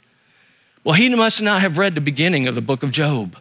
Well, 0.84 0.94
he 0.94 1.14
must 1.14 1.42
not 1.42 1.60
have 1.60 1.78
read 1.78 1.94
the 1.94 2.00
beginning 2.00 2.46
of 2.46 2.54
the 2.54 2.60
book 2.60 2.82
of 2.82 2.90
Job, 2.90 3.36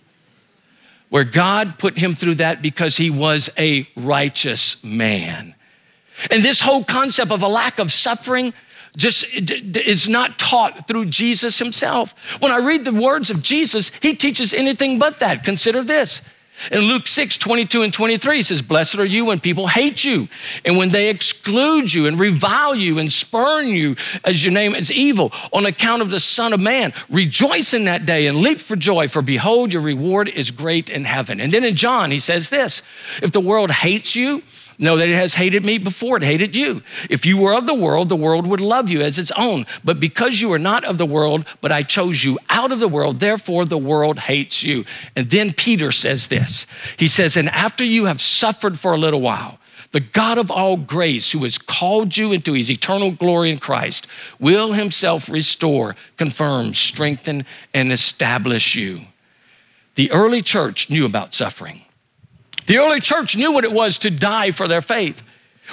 where 1.10 1.24
God 1.24 1.78
put 1.78 1.98
him 1.98 2.14
through 2.14 2.36
that 2.36 2.62
because 2.62 2.98
he 2.98 3.10
was 3.10 3.50
a 3.58 3.88
righteous 3.96 4.84
man. 4.84 5.56
And 6.32 6.44
this 6.44 6.60
whole 6.60 6.84
concept 6.84 7.32
of 7.32 7.44
a 7.44 7.48
lack 7.48 7.80
of 7.80 7.92
suffering 7.92 8.54
just 8.96 9.26
is 9.34 10.08
not 10.08 10.40
taught 10.40 10.88
through 10.88 11.06
Jesus 11.06 11.60
himself. 11.60 12.16
When 12.40 12.52
I 12.52 12.58
read 12.58 12.84
the 12.84 12.94
words 12.94 13.30
of 13.30 13.44
Jesus, 13.44 13.92
he 14.02 14.16
teaches 14.16 14.54
anything 14.54 14.98
but 14.98 15.20
that. 15.20 15.44
Consider 15.44 15.84
this. 15.84 16.22
In 16.72 16.82
Luke 16.82 17.08
6, 17.08 17.38
22 17.38 17.84
and 17.84 17.94
23, 17.94 18.38
he 18.38 18.42
says, 18.42 18.62
Blessed 18.62 18.96
are 18.96 19.06
you 19.06 19.26
when 19.26 19.40
people 19.40 19.68
hate 19.68 20.04
you 20.04 20.28
and 20.66 20.78
when 20.78 20.90
they 20.90 21.10
exclude 21.10 21.94
you 21.94 22.08
and 22.08 22.20
revile 22.20 22.76
you 22.76 23.00
and 23.00 23.12
spurn 23.12 23.70
you 23.70 23.96
as 24.24 24.44
your 24.44 24.54
name 24.54 24.76
is 24.76 24.92
evil 24.92 25.32
on 25.54 25.66
account 25.66 26.02
of 26.02 26.10
the 26.10 26.20
Son 26.20 26.54
of 26.54 26.60
Man. 26.60 26.94
Rejoice 27.10 27.74
in 27.74 27.86
that 27.86 28.06
day 28.06 28.28
and 28.28 28.40
leap 28.40 28.60
for 28.60 28.76
joy, 28.76 29.08
for 29.08 29.22
behold, 29.22 29.72
your 29.72 29.82
reward 29.82 30.28
is 30.30 30.52
great 30.52 30.90
in 30.90 31.06
heaven. 31.06 31.40
And 31.40 31.54
then 31.54 31.64
in 31.64 31.76
John, 31.76 32.12
he 32.12 32.20
says 32.20 32.50
this 32.50 32.82
If 33.22 33.32
the 33.32 33.40
world 33.40 33.72
hates 33.72 34.16
you, 34.16 34.44
Know 34.80 34.98
that 34.98 35.10
it 35.10 35.16
has 35.16 35.34
hated 35.34 35.66
me 35.66 35.80
before 35.80 36.18
it 36.18 36.24
hated 36.24 36.56
you. 36.56 36.84
If 37.10 37.26
you 37.26 37.38
were 37.38 37.56
of 37.56 37.66
the 37.66 37.74
world, 37.74 38.10
the 38.10 38.16
world 38.16 38.46
would 38.46 38.62
love 38.62 38.92
you 38.92 39.02
as 39.02 39.18
its 39.18 39.32
own. 39.32 39.66
But 39.84 40.00
because 40.00 40.40
you 40.40 40.54
are 40.54 40.60
not 40.60 40.84
of 40.84 41.00
the 41.00 41.06
world, 41.06 41.46
but 41.62 41.72
I 41.72 41.82
chose 41.82 42.24
you 42.24 42.38
out 42.48 42.72
of 42.72 42.80
the 42.80 42.88
world, 42.88 43.20
therefore 43.20 43.66
the 43.66 43.78
world 43.78 44.20
hates 44.20 44.62
you. 44.62 44.86
And 45.16 45.32
then 45.32 45.54
Peter 45.54 45.92
says 45.92 46.28
this 46.28 46.68
He 46.98 47.08
says, 47.08 47.38
And 47.38 47.50
after 47.50 47.84
you 47.84 48.06
have 48.06 48.22
suffered 48.22 48.78
for 48.78 48.94
a 48.94 48.98
little 48.98 49.22
while, 49.22 49.58
the 49.94 50.00
God 50.00 50.38
of 50.38 50.52
all 50.52 50.78
grace, 50.78 51.32
who 51.32 51.40
has 51.40 51.58
called 51.58 52.16
you 52.16 52.32
into 52.32 52.54
his 52.54 52.70
eternal 52.70 53.12
glory 53.12 53.50
in 53.50 53.58
Christ, 53.58 54.06
will 54.38 54.74
himself 54.74 55.28
restore, 55.28 55.96
confirm, 56.18 56.76
strengthen, 56.76 57.46
and 57.74 57.92
establish 57.92 58.76
you. 58.76 59.02
The 59.96 60.12
early 60.12 60.44
church 60.44 60.92
knew 60.92 61.06
about 61.06 61.34
suffering. 61.34 61.82
The 62.68 62.78
early 62.78 63.00
church 63.00 63.36
knew 63.36 63.52
what 63.52 63.64
it 63.64 63.72
was 63.72 64.00
to 64.00 64.10
die 64.10 64.52
for 64.52 64.68
their 64.68 64.82
faith. 64.82 65.24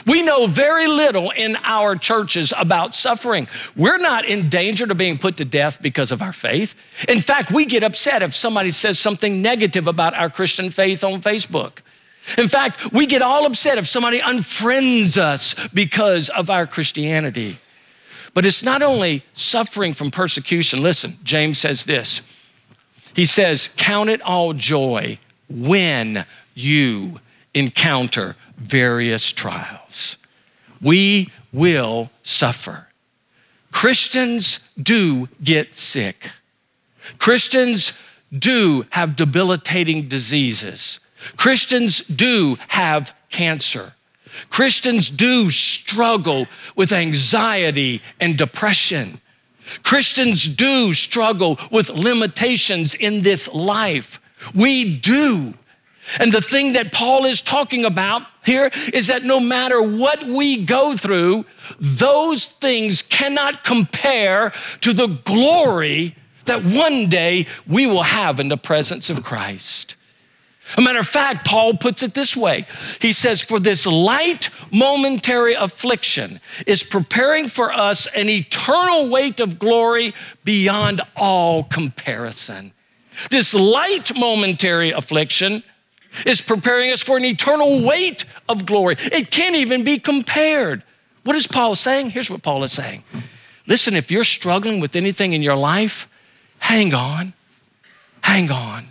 We 0.06 0.22
know 0.22 0.46
very 0.46 0.88
little 0.88 1.30
in 1.30 1.56
our 1.62 1.94
churches 1.94 2.52
about 2.56 2.94
suffering. 2.94 3.46
We're 3.76 3.98
not 3.98 4.24
in 4.24 4.48
danger 4.48 4.90
of 4.90 4.96
being 4.96 5.18
put 5.18 5.36
to 5.36 5.44
death 5.44 5.80
because 5.80 6.10
of 6.10 6.20
our 6.20 6.32
faith. 6.32 6.74
In 7.08 7.20
fact, 7.20 7.52
we 7.52 7.64
get 7.64 7.84
upset 7.84 8.22
if 8.22 8.34
somebody 8.34 8.72
says 8.72 8.98
something 8.98 9.40
negative 9.40 9.86
about 9.86 10.14
our 10.14 10.30
Christian 10.30 10.70
faith 10.70 11.04
on 11.04 11.20
Facebook. 11.20 11.78
In 12.38 12.48
fact, 12.48 12.92
we 12.92 13.06
get 13.06 13.22
all 13.22 13.46
upset 13.46 13.78
if 13.78 13.86
somebody 13.86 14.18
unfriends 14.18 15.16
us 15.16 15.54
because 15.68 16.28
of 16.30 16.50
our 16.50 16.66
Christianity. 16.66 17.58
But 18.32 18.44
it's 18.44 18.64
not 18.64 18.82
only 18.82 19.24
suffering 19.34 19.94
from 19.94 20.10
persecution. 20.10 20.82
Listen, 20.82 21.18
James 21.22 21.58
says 21.58 21.84
this. 21.84 22.20
He 23.14 23.24
says, 23.24 23.72
Count 23.76 24.10
it 24.10 24.20
all 24.22 24.54
joy 24.54 25.18
when 25.48 26.26
you 26.54 27.20
encounter 27.54 28.36
various 28.56 29.32
trials. 29.32 30.16
We 30.80 31.30
will 31.52 32.10
suffer. 32.22 32.88
Christians 33.70 34.68
do 34.80 35.28
get 35.42 35.74
sick. 35.74 36.30
Christians 37.18 37.98
do 38.36 38.86
have 38.90 39.16
debilitating 39.16 40.08
diseases. 40.08 41.00
Christians 41.36 41.98
do 41.98 42.56
have 42.68 43.12
cancer. 43.30 43.92
Christians 44.50 45.10
do 45.10 45.50
struggle 45.50 46.46
with 46.76 46.92
anxiety 46.92 48.02
and 48.20 48.36
depression. 48.36 49.20
Christians 49.82 50.44
do 50.44 50.92
struggle 50.92 51.58
with 51.70 51.88
limitations 51.90 52.94
in 52.94 53.22
this 53.22 53.52
life. 53.52 54.20
We 54.54 54.98
do. 54.98 55.54
And 56.18 56.32
the 56.32 56.40
thing 56.40 56.74
that 56.74 56.92
Paul 56.92 57.24
is 57.24 57.40
talking 57.40 57.84
about 57.84 58.22
here 58.44 58.70
is 58.92 59.06
that 59.06 59.24
no 59.24 59.40
matter 59.40 59.80
what 59.82 60.24
we 60.26 60.64
go 60.64 60.96
through, 60.96 61.46
those 61.78 62.46
things 62.46 63.02
cannot 63.02 63.64
compare 63.64 64.52
to 64.82 64.92
the 64.92 65.06
glory 65.06 66.16
that 66.44 66.62
one 66.62 67.08
day 67.08 67.46
we 67.66 67.86
will 67.86 68.02
have 68.02 68.38
in 68.38 68.48
the 68.48 68.56
presence 68.56 69.08
of 69.10 69.22
Christ. 69.22 69.96
A 70.76 70.80
matter 70.80 70.98
of 70.98 71.08
fact, 71.08 71.46
Paul 71.46 71.74
puts 71.74 72.02
it 72.02 72.14
this 72.14 72.36
way 72.36 72.66
He 73.00 73.12
says, 73.12 73.42
For 73.42 73.60
this 73.60 73.86
light 73.86 74.48
momentary 74.72 75.54
affliction 75.54 76.40
is 76.66 76.82
preparing 76.82 77.48
for 77.48 77.72
us 77.72 78.06
an 78.14 78.28
eternal 78.28 79.08
weight 79.08 79.40
of 79.40 79.58
glory 79.58 80.14
beyond 80.44 81.02
all 81.16 81.64
comparison. 81.64 82.72
This 83.30 83.54
light 83.54 84.16
momentary 84.16 84.90
affliction 84.90 85.62
is 86.26 86.40
preparing 86.40 86.90
us 86.90 87.02
for 87.02 87.16
an 87.16 87.24
eternal 87.24 87.82
weight 87.82 88.24
of 88.48 88.66
glory. 88.66 88.96
It 88.98 89.30
can't 89.30 89.56
even 89.56 89.84
be 89.84 89.98
compared. 89.98 90.82
What 91.24 91.36
is 91.36 91.46
Paul 91.46 91.74
saying? 91.74 92.10
Here's 92.10 92.30
what 92.30 92.42
Paul 92.42 92.64
is 92.64 92.72
saying. 92.72 93.02
Listen, 93.66 93.94
if 93.94 94.10
you're 94.10 94.24
struggling 94.24 94.80
with 94.80 94.94
anything 94.94 95.32
in 95.32 95.42
your 95.42 95.56
life, 95.56 96.08
hang 96.58 96.92
on. 96.92 97.32
Hang 98.20 98.50
on. 98.50 98.88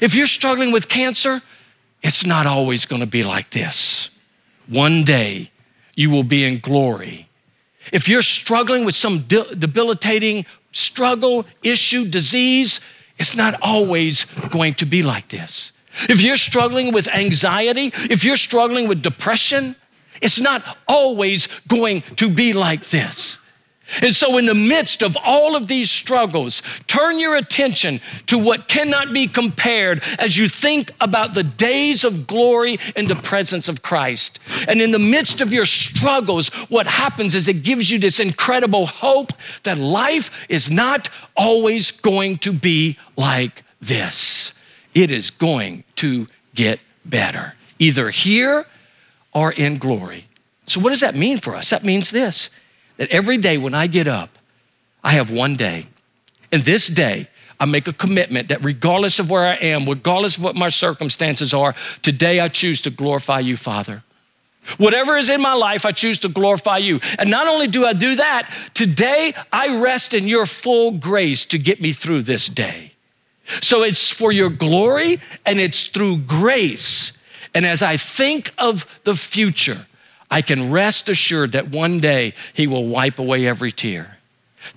If 0.00 0.14
you're 0.14 0.26
struggling 0.26 0.72
with 0.72 0.88
cancer, 0.88 1.42
it's 2.02 2.24
not 2.24 2.46
always 2.46 2.86
going 2.86 3.00
to 3.00 3.06
be 3.06 3.22
like 3.22 3.50
this. 3.50 4.10
One 4.66 5.04
day 5.04 5.50
you 5.96 6.10
will 6.10 6.22
be 6.22 6.44
in 6.44 6.60
glory. 6.60 7.28
If 7.92 8.08
you're 8.08 8.22
struggling 8.22 8.84
with 8.84 8.94
some 8.94 9.20
debilitating 9.20 10.46
struggle, 10.72 11.46
issue, 11.62 12.06
disease, 12.06 12.80
it's 13.18 13.34
not 13.34 13.54
always 13.62 14.24
going 14.50 14.74
to 14.74 14.86
be 14.86 15.02
like 15.02 15.28
this. 15.28 15.72
If 16.08 16.20
you're 16.20 16.36
struggling 16.36 16.92
with 16.92 17.08
anxiety, 17.08 17.92
if 18.10 18.24
you're 18.24 18.36
struggling 18.36 18.88
with 18.88 19.02
depression, 19.02 19.76
it's 20.20 20.40
not 20.40 20.64
always 20.86 21.46
going 21.68 22.02
to 22.16 22.28
be 22.28 22.52
like 22.52 22.86
this. 22.86 23.38
And 24.02 24.14
so, 24.14 24.36
in 24.36 24.44
the 24.44 24.54
midst 24.54 25.02
of 25.02 25.16
all 25.24 25.56
of 25.56 25.66
these 25.66 25.90
struggles, 25.90 26.60
turn 26.86 27.18
your 27.18 27.36
attention 27.36 28.02
to 28.26 28.36
what 28.36 28.68
cannot 28.68 29.14
be 29.14 29.26
compared 29.26 30.02
as 30.18 30.36
you 30.36 30.46
think 30.46 30.92
about 31.00 31.32
the 31.32 31.42
days 31.42 32.04
of 32.04 32.26
glory 32.26 32.78
in 32.96 33.08
the 33.08 33.16
presence 33.16 33.66
of 33.66 33.80
Christ. 33.80 34.40
And 34.68 34.82
in 34.82 34.90
the 34.90 34.98
midst 34.98 35.40
of 35.40 35.54
your 35.54 35.64
struggles, 35.64 36.48
what 36.68 36.86
happens 36.86 37.34
is 37.34 37.48
it 37.48 37.62
gives 37.62 37.90
you 37.90 37.98
this 37.98 38.20
incredible 38.20 38.84
hope 38.84 39.32
that 39.62 39.78
life 39.78 40.46
is 40.50 40.68
not 40.68 41.08
always 41.34 41.90
going 41.90 42.36
to 42.38 42.52
be 42.52 42.98
like 43.16 43.64
this 43.80 44.52
it 44.94 45.10
is 45.12 45.30
going 45.30 45.84
to 45.98 46.26
get 46.54 46.80
better, 47.04 47.54
either 47.78 48.10
here 48.10 48.66
or 49.32 49.52
in 49.52 49.78
glory. 49.78 50.26
So, 50.66 50.80
what 50.80 50.90
does 50.90 51.00
that 51.00 51.14
mean 51.14 51.38
for 51.38 51.54
us? 51.54 51.70
That 51.70 51.84
means 51.84 52.10
this 52.10 52.50
that 52.96 53.10
every 53.10 53.36
day 53.36 53.58
when 53.58 53.74
I 53.74 53.86
get 53.86 54.08
up, 54.08 54.38
I 55.04 55.12
have 55.12 55.30
one 55.30 55.54
day. 55.54 55.86
And 56.50 56.64
this 56.64 56.88
day, 56.88 57.28
I 57.60 57.64
make 57.64 57.88
a 57.88 57.92
commitment 57.92 58.48
that 58.48 58.64
regardless 58.64 59.18
of 59.18 59.30
where 59.30 59.46
I 59.46 59.54
am, 59.54 59.88
regardless 59.88 60.36
of 60.36 60.42
what 60.42 60.56
my 60.56 60.68
circumstances 60.68 61.54
are, 61.54 61.74
today 62.02 62.40
I 62.40 62.48
choose 62.48 62.80
to 62.82 62.90
glorify 62.90 63.40
you, 63.40 63.56
Father. 63.56 64.02
Whatever 64.76 65.16
is 65.16 65.30
in 65.30 65.40
my 65.40 65.54
life, 65.54 65.86
I 65.86 65.92
choose 65.92 66.18
to 66.20 66.28
glorify 66.28 66.78
you. 66.78 67.00
And 67.18 67.30
not 67.30 67.48
only 67.48 67.66
do 67.66 67.86
I 67.86 67.94
do 67.94 68.16
that, 68.16 68.52
today 68.74 69.34
I 69.52 69.78
rest 69.78 70.12
in 70.12 70.28
your 70.28 70.46
full 70.46 70.92
grace 70.92 71.46
to 71.46 71.58
get 71.58 71.80
me 71.80 71.92
through 71.92 72.22
this 72.22 72.48
day. 72.48 72.92
So 73.60 73.82
it's 73.82 74.10
for 74.10 74.32
your 74.32 74.50
glory 74.50 75.20
and 75.46 75.58
it's 75.58 75.86
through 75.86 76.18
grace. 76.18 77.16
And 77.54 77.64
as 77.66 77.82
I 77.82 77.96
think 77.96 78.52
of 78.58 78.86
the 79.04 79.14
future, 79.14 79.86
I 80.30 80.42
can 80.42 80.70
rest 80.70 81.08
assured 81.08 81.52
that 81.52 81.68
one 81.68 81.98
day 82.00 82.34
He 82.52 82.66
will 82.66 82.86
wipe 82.86 83.18
away 83.18 83.46
every 83.46 83.72
tear. 83.72 84.18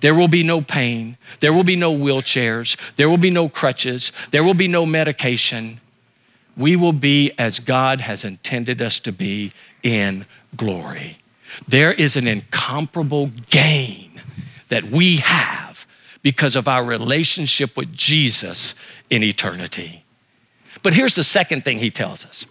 There 0.00 0.14
will 0.14 0.28
be 0.28 0.42
no 0.42 0.60
pain. 0.62 1.16
There 1.40 1.52
will 1.52 1.64
be 1.64 1.76
no 1.76 1.94
wheelchairs. 1.94 2.76
There 2.96 3.10
will 3.10 3.18
be 3.18 3.30
no 3.30 3.48
crutches. 3.48 4.12
There 4.30 4.44
will 4.44 4.54
be 4.54 4.68
no 4.68 4.86
medication. 4.86 5.80
We 6.56 6.76
will 6.76 6.92
be 6.92 7.32
as 7.38 7.58
God 7.58 8.00
has 8.00 8.24
intended 8.24 8.80
us 8.80 9.00
to 9.00 9.12
be 9.12 9.52
in 9.82 10.26
glory. 10.56 11.18
There 11.68 11.92
is 11.92 12.16
an 12.16 12.26
incomparable 12.26 13.30
gain 13.50 14.20
that 14.68 14.84
we 14.84 15.18
have 15.18 15.61
because 16.22 16.56
of 16.56 16.68
our 16.68 16.84
relationship 16.84 17.76
with 17.76 17.92
Jesus 17.94 18.74
in 19.10 19.22
eternity. 19.22 20.04
But 20.82 20.94
here's 20.94 21.14
the 21.14 21.24
second 21.24 21.64
thing 21.64 21.78
he 21.78 21.90
tells 21.90 22.24
us. 22.24 22.46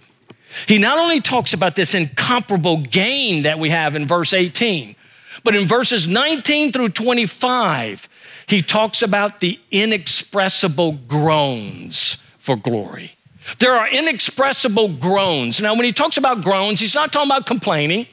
He 0.67 0.77
not 0.77 0.97
only 0.97 1.21
talks 1.21 1.53
about 1.53 1.75
this 1.75 1.93
incomparable 1.93 2.77
gain 2.77 3.43
that 3.43 3.59
we 3.59 3.69
have 3.69 3.95
in 3.95 4.05
verse 4.05 4.33
18, 4.33 4.95
but 5.43 5.55
in 5.55 5.67
verses 5.67 6.07
19 6.07 6.71
through 6.71 6.89
25, 6.89 8.09
he 8.47 8.61
talks 8.61 9.01
about 9.01 9.39
the 9.39 9.59
inexpressible 9.71 10.93
groans 11.07 12.21
for 12.37 12.55
glory. 12.55 13.13
There 13.59 13.73
are 13.73 13.87
inexpressible 13.87 14.89
groans. 14.89 15.59
Now, 15.59 15.73
when 15.73 15.85
he 15.85 15.91
talks 15.91 16.17
about 16.17 16.41
groans, 16.41 16.79
he's 16.79 16.93
not 16.93 17.11
talking 17.11 17.29
about 17.29 17.45
complaining, 17.45 18.07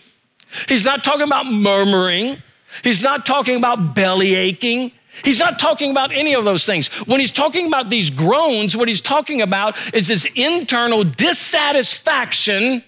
he's 0.69 0.85
not 0.85 1.05
talking 1.05 1.23
about 1.23 1.47
murmuring, 1.47 2.43
he's 2.83 3.03
not 3.03 3.27
talking 3.27 3.57
about 3.57 3.95
belly 3.95 4.35
aching, 4.35 4.93
He's 5.25 5.39
not 5.39 5.59
talking 5.59 5.91
about 5.91 6.13
any 6.13 6.35
of 6.35 6.45
those 6.45 6.65
things. 6.65 6.89
When 7.07 7.21
he's 7.21 7.31
talking 7.31 7.67
about 7.67 7.91
these 7.91 8.11
groans, 8.11 8.77
what 8.77 8.89
he's 8.89 9.01
talking 9.01 9.43
about 9.43 9.77
is 9.95 10.09
this 10.09 10.27
internal 10.35 11.05
dissatisfaction 11.05 12.85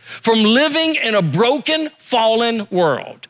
from 0.00 0.42
living 0.42 0.96
in 0.96 1.14
a 1.14 1.22
broken, 1.22 1.90
fallen 1.98 2.66
world. 2.70 3.28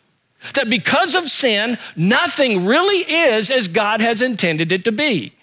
That 0.55 0.71
because 0.71 1.15
of 1.15 1.29
sin, 1.29 1.79
nothing 1.97 2.65
really 2.65 2.99
is 2.99 3.51
as 3.51 3.69
God 3.69 4.01
has 4.01 4.23
intended 4.23 4.73
it 4.73 4.85
to 4.85 4.93
be. 4.93 5.35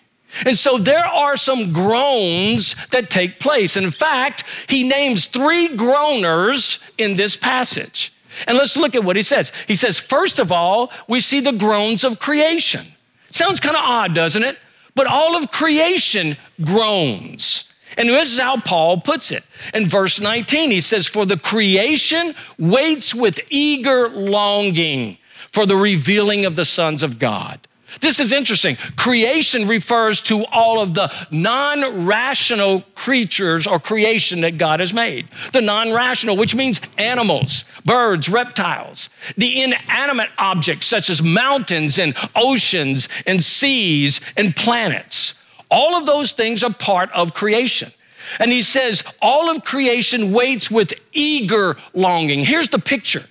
And 0.45 0.57
so 0.57 0.77
there 0.77 1.05
are 1.05 1.37
some 1.37 1.71
groans 1.71 2.75
that 2.87 3.09
take 3.09 3.39
place. 3.39 3.77
In 3.77 3.91
fact, 3.91 4.43
he 4.67 4.87
names 4.87 5.27
three 5.27 5.69
groaners 5.69 6.83
in 6.97 7.15
this 7.15 7.37
passage. 7.37 8.11
And 8.45 8.57
let's 8.57 8.75
look 8.75 8.93
at 8.95 9.03
what 9.03 9.15
he 9.15 9.21
says. 9.21 9.51
He 9.67 9.75
says, 9.75 9.99
first 9.99 10.39
of 10.39 10.51
all, 10.51 10.91
we 11.07 11.21
see 11.21 11.39
the 11.39 11.53
groans 11.53 12.03
of 12.03 12.19
creation. 12.19 12.85
Sounds 13.29 13.59
kind 13.59 13.75
of 13.75 13.83
odd, 13.83 14.13
doesn't 14.13 14.43
it? 14.43 14.57
But 14.95 15.07
all 15.07 15.35
of 15.35 15.51
creation 15.51 16.37
groans. 16.63 17.71
And 17.97 18.09
this 18.09 18.31
is 18.31 18.39
how 18.39 18.59
Paul 18.59 18.99
puts 18.99 19.31
it. 19.31 19.43
In 19.73 19.87
verse 19.87 20.19
19, 20.19 20.71
he 20.71 20.81
says, 20.81 21.07
For 21.07 21.25
the 21.25 21.37
creation 21.37 22.35
waits 22.57 23.15
with 23.15 23.39
eager 23.49 24.09
longing 24.09 25.17
for 25.51 25.65
the 25.65 25.75
revealing 25.75 26.45
of 26.45 26.55
the 26.55 26.65
sons 26.65 27.03
of 27.03 27.19
God. 27.19 27.67
This 27.99 28.19
is 28.19 28.31
interesting. 28.31 28.75
Creation 28.95 29.67
refers 29.67 30.21
to 30.23 30.45
all 30.45 30.81
of 30.81 30.93
the 30.93 31.11
non 31.31 32.05
rational 32.05 32.81
creatures 32.95 33.65
or 33.65 33.79
creation 33.79 34.41
that 34.41 34.57
God 34.57 34.79
has 34.79 34.93
made. 34.93 35.27
The 35.53 35.61
non 35.61 35.93
rational, 35.93 36.37
which 36.37 36.55
means 36.55 36.79
animals, 36.97 37.65
birds, 37.85 38.29
reptiles, 38.29 39.09
the 39.37 39.63
inanimate 39.63 40.31
objects 40.37 40.87
such 40.87 41.09
as 41.09 41.21
mountains 41.21 41.97
and 41.97 42.15
oceans 42.35 43.09
and 43.25 43.43
seas 43.43 44.21
and 44.35 44.55
planets. 44.55 45.41
All 45.69 45.97
of 45.97 46.05
those 46.05 46.31
things 46.31 46.63
are 46.63 46.73
part 46.73 47.11
of 47.11 47.33
creation. 47.33 47.91
And 48.39 48.51
he 48.51 48.61
says, 48.61 49.03
all 49.21 49.49
of 49.49 49.63
creation 49.63 50.33
waits 50.33 50.69
with 50.69 50.93
eager 51.13 51.77
longing. 51.93 52.41
Here's 52.41 52.69
the 52.69 52.79
picture 52.79 53.23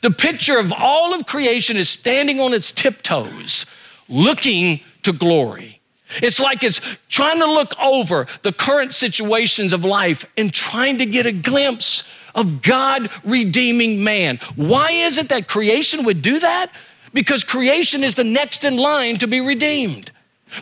the 0.00 0.12
picture 0.12 0.58
of 0.58 0.72
all 0.72 1.12
of 1.12 1.26
creation 1.26 1.76
is 1.76 1.88
standing 1.88 2.38
on 2.38 2.54
its 2.54 2.70
tiptoes 2.70 3.66
looking 4.08 4.80
to 5.02 5.12
glory. 5.12 5.80
It's 6.20 6.38
like 6.38 6.62
it's 6.62 6.80
trying 7.08 7.38
to 7.38 7.46
look 7.46 7.72
over 7.80 8.26
the 8.42 8.52
current 8.52 8.92
situations 8.92 9.72
of 9.72 9.84
life 9.84 10.24
and 10.36 10.52
trying 10.52 10.98
to 10.98 11.06
get 11.06 11.26
a 11.26 11.32
glimpse 11.32 12.08
of 12.34 12.62
God 12.62 13.10
redeeming 13.24 14.02
man. 14.02 14.38
Why 14.56 14.90
is 14.90 15.18
it 15.18 15.28
that 15.30 15.48
creation 15.48 16.04
would 16.04 16.22
do 16.22 16.38
that? 16.40 16.70
Because 17.12 17.44
creation 17.44 18.02
is 18.04 18.14
the 18.14 18.24
next 18.24 18.64
in 18.64 18.76
line 18.76 19.16
to 19.16 19.26
be 19.26 19.40
redeemed. 19.40 20.10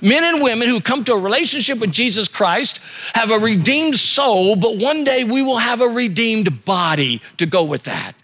Men 0.02 0.25
and 0.25 0.42
women 0.42 0.68
who 0.68 0.80
come 0.80 1.02
to 1.04 1.14
a 1.14 1.18
relationship 1.18 1.78
with 1.78 1.90
Jesus 1.90 2.28
Christ 2.28 2.80
have 3.14 3.30
a 3.30 3.38
redeemed 3.38 3.97
soul, 3.97 4.54
but 4.54 4.76
one 4.76 5.02
day 5.02 5.25
we 5.25 5.42
will 5.42 5.59
have 5.59 5.80
a 5.80 5.88
redeemed 5.88 6.64
body 6.64 7.20
to 7.38 7.47
go 7.47 7.64
with 7.64 7.85
that. 7.85 8.14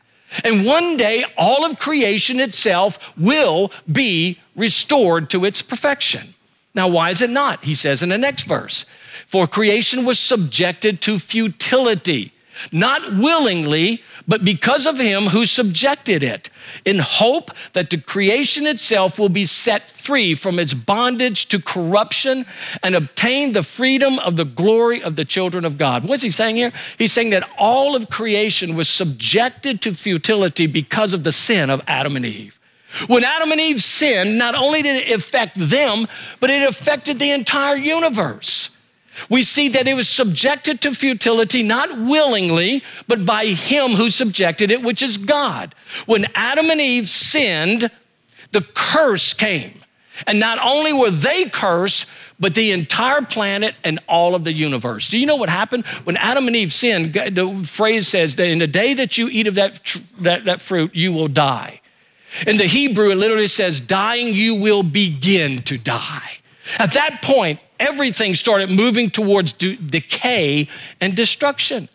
And 0.45 0.67
one 0.67 0.97
day, 0.97 1.25
all 1.37 1.65
of 1.65 1.79
creation 1.79 2.41
itself 2.41 2.99
will 3.17 3.73
be 3.91 4.39
restored 4.55 5.31
to 5.31 5.45
its 5.45 5.63
perfection. 5.63 6.35
Now, 6.75 6.89
why 6.89 7.11
is 7.11 7.23
it 7.23 7.31
not? 7.31 7.65
He 7.65 7.75
says 7.75 8.03
in 8.03 8.11
the 8.11 8.19
next 8.19 8.43
verse 8.43 8.85
For 9.27 9.47
creation 9.47 10.05
was 10.05 10.19
subjected 10.19 11.01
to 11.03 11.19
futility 11.19 12.33
not 12.73 13.17
willingly, 13.17 14.03
but 14.27 14.45
because 14.45 14.87
of 14.87 14.99
him 14.99 15.27
who 15.27 15.47
subjected 15.47 16.23
it, 16.23 16.51
in 16.85 16.99
hope 16.99 17.51
that 17.73 17.91
the 17.91 17.99
creation 17.99 18.67
itself 18.67 19.19
will 19.19 19.29
be 19.29 19.45
set 19.45 19.91
free 19.91 20.35
from 20.35 20.59
its 20.59 20.75
bondage 20.75 21.47
to 21.47 21.61
corruption 21.61 22.47
and 22.83 22.95
obtain 22.95 23.53
the 23.53 23.63
freedom 23.63 24.19
of 24.21 24.37
the 24.37 24.45
glory 24.45 25.03
of 25.03 25.17
the 25.17 25.25
children 25.25 25.65
of 25.65 25.79
God. 25.79 26.05
What's 26.05 26.23
he 26.23 26.31
saying 26.31 26.57
here? 26.57 26.73
He's 26.99 27.13
saying 27.13 27.31
that 27.31 27.49
all 27.59 27.97
of 27.97 28.09
creation 28.09 28.77
was 28.77 28.89
subjected 28.89 29.81
to 29.83 29.95
futility 29.95 30.67
because 30.67 31.15
of 31.15 31.25
the 31.25 31.33
sin 31.33 31.71
of 31.71 31.81
Adam 31.87 32.17
and 32.17 32.27
Eve. 32.27 32.59
When 33.09 33.25
Adam 33.25 33.53
and 33.53 33.61
Eve 33.61 33.83
sinned, 33.83 34.39
not 34.39 34.55
only 34.55 34.83
did 34.83 35.09
it 35.09 35.15
affect 35.15 35.57
them, 35.59 36.07
but 36.41 36.51
it 36.51 36.67
affected 36.67 37.19
the 37.19 37.33
entire 37.33 37.77
universe. 37.77 38.76
We 39.31 39.43
see 39.43 39.69
that 39.71 39.89
it 39.89 39.95
was 39.95 40.09
subjected 40.09 40.81
to 40.83 40.93
futility, 40.93 41.63
not 41.63 41.99
willingly, 41.99 42.83
but 43.09 43.25
by 43.25 43.47
him 43.47 43.93
who 43.93 44.11
subjected 44.11 44.71
it, 44.71 44.83
which 44.83 45.03
is 45.03 45.17
God. 45.17 45.75
When 46.07 46.27
Adam 46.35 46.71
and 46.71 46.81
Eve 46.81 47.09
sinned, 47.09 47.91
the 48.53 48.63
curse 48.75 49.33
came. 49.33 49.83
And 50.27 50.41
not 50.41 50.59
only 50.63 50.93
were 50.93 51.11
they 51.11 51.49
cursed, 51.49 52.09
but 52.39 52.55
the 52.55 52.73
entire 52.73 53.23
planet 53.23 53.75
and 53.85 53.99
all 54.09 54.35
of 54.35 54.45
the 54.45 54.53
universe. 54.53 55.09
Do 55.09 55.19
you 55.19 55.27
know 55.27 55.37
what 55.37 55.49
happened? 55.49 55.87
When 56.05 56.17
Adam 56.17 56.47
and 56.47 56.57
Eve 56.57 56.73
sinned, 56.73 57.15
the 57.15 57.63
phrase 57.67 58.09
says 58.09 58.37
that 58.37 58.49
in 58.49 58.59
the 58.59 58.67
day 58.67 58.95
that 58.95 59.19
you 59.19 59.29
eat 59.29 59.47
of 59.47 59.55
that, 59.55 59.81
that, 60.21 60.45
that 60.45 60.61
fruit, 60.61 60.95
you 60.95 61.13
will 61.13 61.29
die. 61.29 61.81
In 62.47 62.57
the 62.57 62.67
Hebrew, 62.67 63.11
it 63.11 63.17
literally 63.17 63.47
says, 63.47 63.81
dying, 63.81 64.35
you 64.35 64.55
will 64.55 64.83
begin 64.83 65.59
to 65.59 65.79
die. 65.79 66.39
At 66.79 66.93
that 66.95 67.23
point, 67.23 67.61
everything 67.79 68.35
started 68.35 68.71
moving 68.71 69.11
towards 69.11 69.53
de- 69.53 69.77
decay 69.77 70.69
and 71.01 71.15
destruction. 71.17 71.89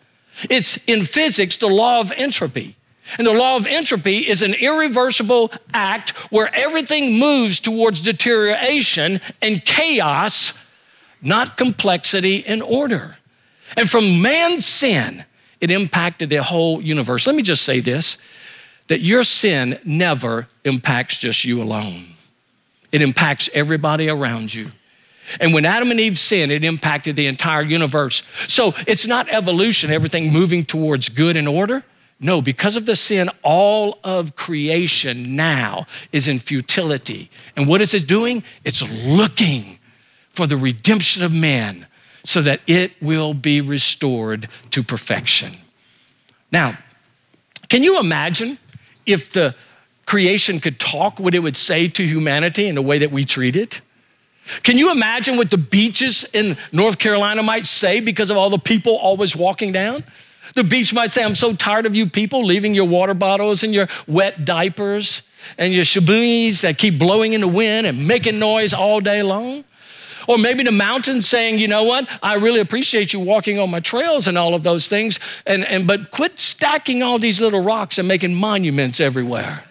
It's 0.50 0.78
in 0.86 1.06
physics 1.06 1.58
the 1.58 1.68
law 1.68 2.00
of 2.00 2.12
entropy. 2.12 2.76
And 3.18 3.28
the 3.28 3.34
law 3.34 3.58
of 3.58 3.66
entropy 3.66 4.20
is 4.20 4.42
an 4.42 4.54
irreversible 4.54 5.52
act 5.74 6.12
where 6.32 6.54
everything 6.56 7.18
moves 7.18 7.60
towards 7.60 8.02
deterioration 8.02 9.20
and 9.42 9.64
chaos, 9.66 10.58
not 11.22 11.58
complexity 11.58 12.46
and 12.46 12.62
order. 12.62 13.18
And 13.76 13.90
from 13.90 14.22
man's 14.22 14.66
sin, 14.66 15.26
it 15.60 15.72
impacted 15.72 16.30
the 16.30 16.42
whole 16.42 16.82
universe. 16.82 17.28
Let 17.28 17.36
me 17.36 17.44
just 17.44 17.64
say 17.64 17.80
this 17.80 18.18
that 18.88 19.00
your 19.00 19.24
sin 19.24 19.80
never 19.86 20.50
impacts 20.66 21.18
just 21.18 21.46
you 21.46 21.62
alone, 21.62 22.08
it 22.92 23.02
impacts 23.02 23.50
everybody 23.54 24.10
around 24.10 24.54
you. 24.54 24.72
And 25.40 25.54
when 25.54 25.66
Adam 25.66 25.92
and 25.92 26.00
Eve 26.00 26.18
sinned, 26.18 26.52
it 26.52 26.64
impacted 26.64 27.16
the 27.16 27.28
entire 27.28 27.62
universe. 27.62 28.24
So 28.48 28.74
it's 28.88 29.06
not 29.06 29.30
evolution, 29.30 29.92
everything 29.92 30.32
moving 30.32 30.66
towards 30.66 31.10
good 31.10 31.38
and 31.38 31.48
order. 31.48 31.84
No, 32.20 32.42
because 32.42 32.76
of 32.76 32.86
the 32.86 32.96
sin, 32.96 33.30
all 33.42 33.98
of 34.04 34.36
creation 34.36 35.36
now 35.36 35.88
is 36.12 36.28
in 36.28 36.38
futility. 36.38 37.32
And 37.56 37.68
what 37.68 37.82
is 37.82 37.96
it 37.96 38.08
doing? 38.08 38.44
It's 38.64 38.84
looking 39.04 39.80
for 40.30 40.46
the 40.46 40.56
redemption 40.56 41.24
of 41.24 41.34
man 41.34 41.88
so 42.24 42.42
that 42.44 42.62
it 42.68 42.92
will 43.02 43.34
be 43.34 43.60
restored 43.60 44.48
to 44.70 44.84
perfection. 44.84 45.54
Now, 46.52 46.78
can 47.70 47.84
you 47.84 48.00
imagine 48.00 48.60
if 49.06 49.32
the 49.32 49.56
creation 50.06 50.60
could 50.60 50.80
talk, 50.80 51.20
what 51.20 51.34
it 51.34 51.40
would 51.40 51.58
say 51.58 51.88
to 51.88 52.04
humanity 52.04 52.68
in 52.68 52.76
the 52.76 52.82
way 52.82 53.00
that 53.00 53.12
we 53.12 53.24
treat 53.24 53.56
it? 53.56 53.82
Can 54.64 54.78
you 54.78 54.92
imagine 54.92 55.38
what 55.38 55.50
the 55.50 55.58
beaches 55.58 56.24
in 56.34 56.58
North 56.72 57.00
Carolina 57.00 57.44
might 57.44 57.66
say 57.66 58.00
because 58.00 58.30
of 58.30 58.38
all 58.38 58.50
the 58.50 58.58
people 58.58 58.96
always 58.96 59.36
walking 59.36 59.72
down? 59.72 60.04
The 60.56 60.64
beach 60.64 60.94
might 60.94 61.12
say, 61.12 61.24
I'm 61.24 61.36
so 61.36 61.54
tired 61.54 61.86
of 61.86 61.96
you 61.96 62.10
people 62.10 62.46
leaving 62.46 62.74
your 62.74 62.86
water 62.86 63.14
bottles 63.14 63.64
and 63.64 63.74
your 63.74 63.88
wet 64.08 64.44
diapers 64.44 65.22
and 65.58 65.74
your 65.74 65.84
shaboos 65.84 66.62
that 66.62 66.78
keep 66.78 67.00
blowing 67.00 67.34
in 67.34 67.42
the 67.42 67.48
wind 67.48 67.88
and 67.88 68.08
making 68.08 68.40
noise 68.40 68.74
all 68.74 69.00
day 69.00 69.24
long. 69.24 69.64
Or 70.28 70.38
maybe 70.38 70.64
the 70.64 70.72
mountains 70.72 71.28
saying, 71.28 71.58
you 71.60 71.68
know 71.68 71.84
what, 71.84 72.08
I 72.22 72.36
really 72.36 72.60
appreciate 72.60 73.12
you 73.12 73.20
walking 73.20 73.58
on 73.58 73.72
my 73.72 73.80
trails 73.80 74.28
and 74.28 74.38
all 74.38 74.54
of 74.54 74.62
those 74.64 74.88
things, 74.88 75.20
and, 75.48 75.66
and 75.66 75.88
but 75.88 76.12
quit 76.12 76.40
stacking 76.40 77.02
all 77.02 77.18
these 77.18 77.42
little 77.42 77.62
rocks 77.62 77.98
and 77.98 78.08
making 78.08 78.36
monuments 78.36 79.00
everywhere. 79.00 79.64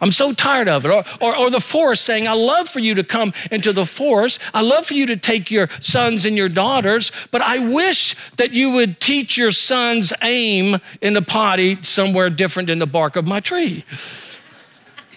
I'm 0.00 0.12
so 0.12 0.32
tired 0.32 0.68
of 0.68 0.84
it. 0.84 0.90
Or, 0.90 1.04
or, 1.20 1.36
or, 1.36 1.50
the 1.50 1.60
forest 1.60 2.04
saying, 2.04 2.28
I 2.28 2.32
love 2.32 2.68
for 2.68 2.78
you 2.78 2.94
to 2.94 3.04
come 3.04 3.32
into 3.50 3.72
the 3.72 3.84
forest. 3.84 4.40
I 4.54 4.60
love 4.60 4.86
for 4.86 4.94
you 4.94 5.06
to 5.06 5.16
take 5.16 5.50
your 5.50 5.68
sons 5.80 6.24
and 6.24 6.36
your 6.36 6.48
daughters, 6.48 7.10
but 7.30 7.42
I 7.42 7.58
wish 7.58 8.14
that 8.36 8.52
you 8.52 8.70
would 8.70 9.00
teach 9.00 9.36
your 9.36 9.50
sons 9.50 10.12
aim 10.22 10.78
in 11.00 11.14
the 11.14 11.22
potty 11.22 11.82
somewhere 11.82 12.30
different 12.30 12.70
in 12.70 12.78
the 12.78 12.86
bark 12.86 13.16
of 13.16 13.26
my 13.26 13.40
tree. 13.40 13.84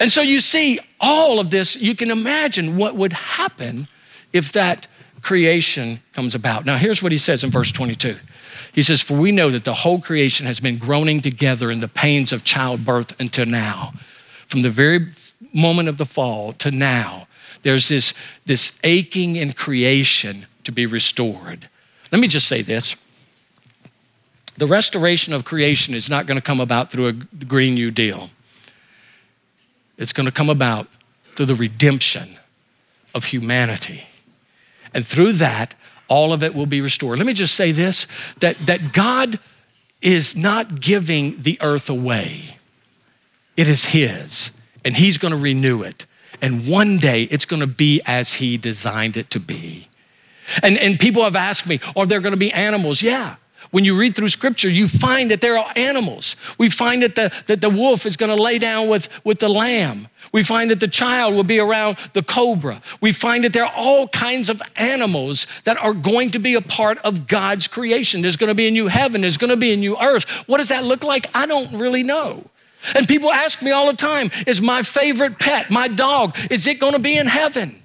And 0.00 0.10
so 0.10 0.20
you 0.20 0.40
see 0.40 0.80
all 1.00 1.38
of 1.38 1.50
this, 1.50 1.76
you 1.76 1.94
can 1.94 2.10
imagine 2.10 2.76
what 2.76 2.96
would 2.96 3.12
happen 3.12 3.86
if 4.32 4.52
that 4.52 4.88
creation 5.20 6.00
comes 6.12 6.34
about. 6.34 6.66
Now, 6.66 6.76
here's 6.76 7.02
what 7.02 7.12
he 7.12 7.18
says 7.18 7.44
in 7.44 7.50
verse 7.50 7.70
22. 7.70 8.16
He 8.72 8.82
says, 8.82 9.00
For 9.00 9.16
we 9.16 9.30
know 9.30 9.50
that 9.50 9.64
the 9.64 9.74
whole 9.74 10.00
creation 10.00 10.46
has 10.46 10.58
been 10.58 10.76
groaning 10.76 11.20
together 11.20 11.70
in 11.70 11.78
the 11.78 11.88
pains 11.88 12.32
of 12.32 12.42
childbirth 12.42 13.20
until 13.20 13.46
now 13.46 13.92
from 14.52 14.60
the 14.60 14.70
very 14.70 15.08
moment 15.54 15.88
of 15.88 15.96
the 15.96 16.04
fall 16.04 16.52
to 16.52 16.70
now, 16.70 17.26
there's 17.62 17.88
this, 17.88 18.12
this 18.44 18.78
aching 18.84 19.36
in 19.36 19.54
creation 19.54 20.44
to 20.64 20.70
be 20.70 20.84
restored. 20.84 21.70
Let 22.12 22.20
me 22.20 22.28
just 22.28 22.46
say 22.46 22.60
this 22.60 22.94
the 24.58 24.66
restoration 24.66 25.32
of 25.32 25.46
creation 25.46 25.94
is 25.94 26.10
not 26.10 26.26
going 26.26 26.36
to 26.36 26.42
come 26.42 26.60
about 26.60 26.92
through 26.92 27.06
a 27.06 27.12
Green 27.12 27.74
New 27.74 27.90
Deal, 27.90 28.28
it's 29.96 30.12
going 30.12 30.26
to 30.26 30.32
come 30.32 30.50
about 30.50 30.86
through 31.34 31.46
the 31.46 31.54
redemption 31.54 32.36
of 33.14 33.24
humanity. 33.24 34.04
And 34.92 35.06
through 35.06 35.32
that, 35.34 35.74
all 36.08 36.34
of 36.34 36.42
it 36.42 36.54
will 36.54 36.66
be 36.66 36.82
restored. 36.82 37.18
Let 37.18 37.26
me 37.26 37.32
just 37.32 37.54
say 37.54 37.72
this 37.72 38.06
that, 38.40 38.58
that 38.66 38.92
God 38.92 39.40
is 40.02 40.36
not 40.36 40.78
giving 40.78 41.40
the 41.40 41.56
earth 41.62 41.88
away. 41.88 42.58
It 43.56 43.68
is 43.68 43.86
His, 43.86 44.50
and 44.84 44.96
He's 44.96 45.18
going 45.18 45.32
to 45.32 45.38
renew 45.38 45.82
it. 45.82 46.06
And 46.40 46.66
one 46.66 46.98
day 46.98 47.24
it's 47.24 47.44
going 47.44 47.60
to 47.60 47.66
be 47.66 48.00
as 48.06 48.34
He 48.34 48.56
designed 48.56 49.16
it 49.16 49.30
to 49.30 49.40
be. 49.40 49.88
And, 50.62 50.76
and 50.78 50.98
people 50.98 51.22
have 51.22 51.36
asked 51.36 51.66
me, 51.66 51.80
are 51.94 52.06
there 52.06 52.20
going 52.20 52.32
to 52.32 52.38
be 52.38 52.52
animals? 52.52 53.02
Yeah. 53.02 53.36
When 53.70 53.84
you 53.86 53.96
read 53.96 54.14
through 54.14 54.28
scripture, 54.28 54.68
you 54.68 54.86
find 54.86 55.30
that 55.30 55.40
there 55.40 55.56
are 55.56 55.72
animals. 55.76 56.36
We 56.58 56.68
find 56.68 57.02
that 57.02 57.14
the, 57.14 57.32
that 57.46 57.62
the 57.62 57.70
wolf 57.70 58.04
is 58.04 58.18
going 58.18 58.34
to 58.34 58.42
lay 58.42 58.58
down 58.58 58.88
with, 58.88 59.08
with 59.24 59.38
the 59.38 59.48
lamb. 59.48 60.08
We 60.30 60.42
find 60.42 60.70
that 60.70 60.80
the 60.80 60.88
child 60.88 61.34
will 61.34 61.44
be 61.44 61.58
around 61.58 61.96
the 62.12 62.22
cobra. 62.22 62.82
We 63.00 63.12
find 63.12 63.44
that 63.44 63.54
there 63.54 63.64
are 63.64 63.72
all 63.74 64.08
kinds 64.08 64.50
of 64.50 64.60
animals 64.76 65.46
that 65.64 65.78
are 65.78 65.94
going 65.94 66.32
to 66.32 66.38
be 66.38 66.54
a 66.54 66.60
part 66.60 66.98
of 66.98 67.26
God's 67.26 67.66
creation. 67.66 68.20
There's 68.20 68.36
going 68.36 68.48
to 68.48 68.54
be 68.54 68.68
a 68.68 68.70
new 68.70 68.88
heaven, 68.88 69.22
there's 69.22 69.38
going 69.38 69.50
to 69.50 69.56
be 69.56 69.72
a 69.72 69.76
new 69.76 69.96
earth. 69.98 70.28
What 70.46 70.58
does 70.58 70.68
that 70.68 70.84
look 70.84 71.02
like? 71.02 71.30
I 71.34 71.46
don't 71.46 71.78
really 71.78 72.02
know. 72.02 72.44
And 72.94 73.08
people 73.08 73.32
ask 73.32 73.62
me 73.62 73.70
all 73.70 73.86
the 73.86 73.96
time, 73.96 74.30
is 74.46 74.60
my 74.60 74.82
favorite 74.82 75.38
pet, 75.38 75.70
my 75.70 75.88
dog, 75.88 76.36
is 76.50 76.66
it 76.66 76.80
going 76.80 76.92
to 76.94 76.98
be 76.98 77.16
in 77.16 77.26
heaven? 77.26 77.82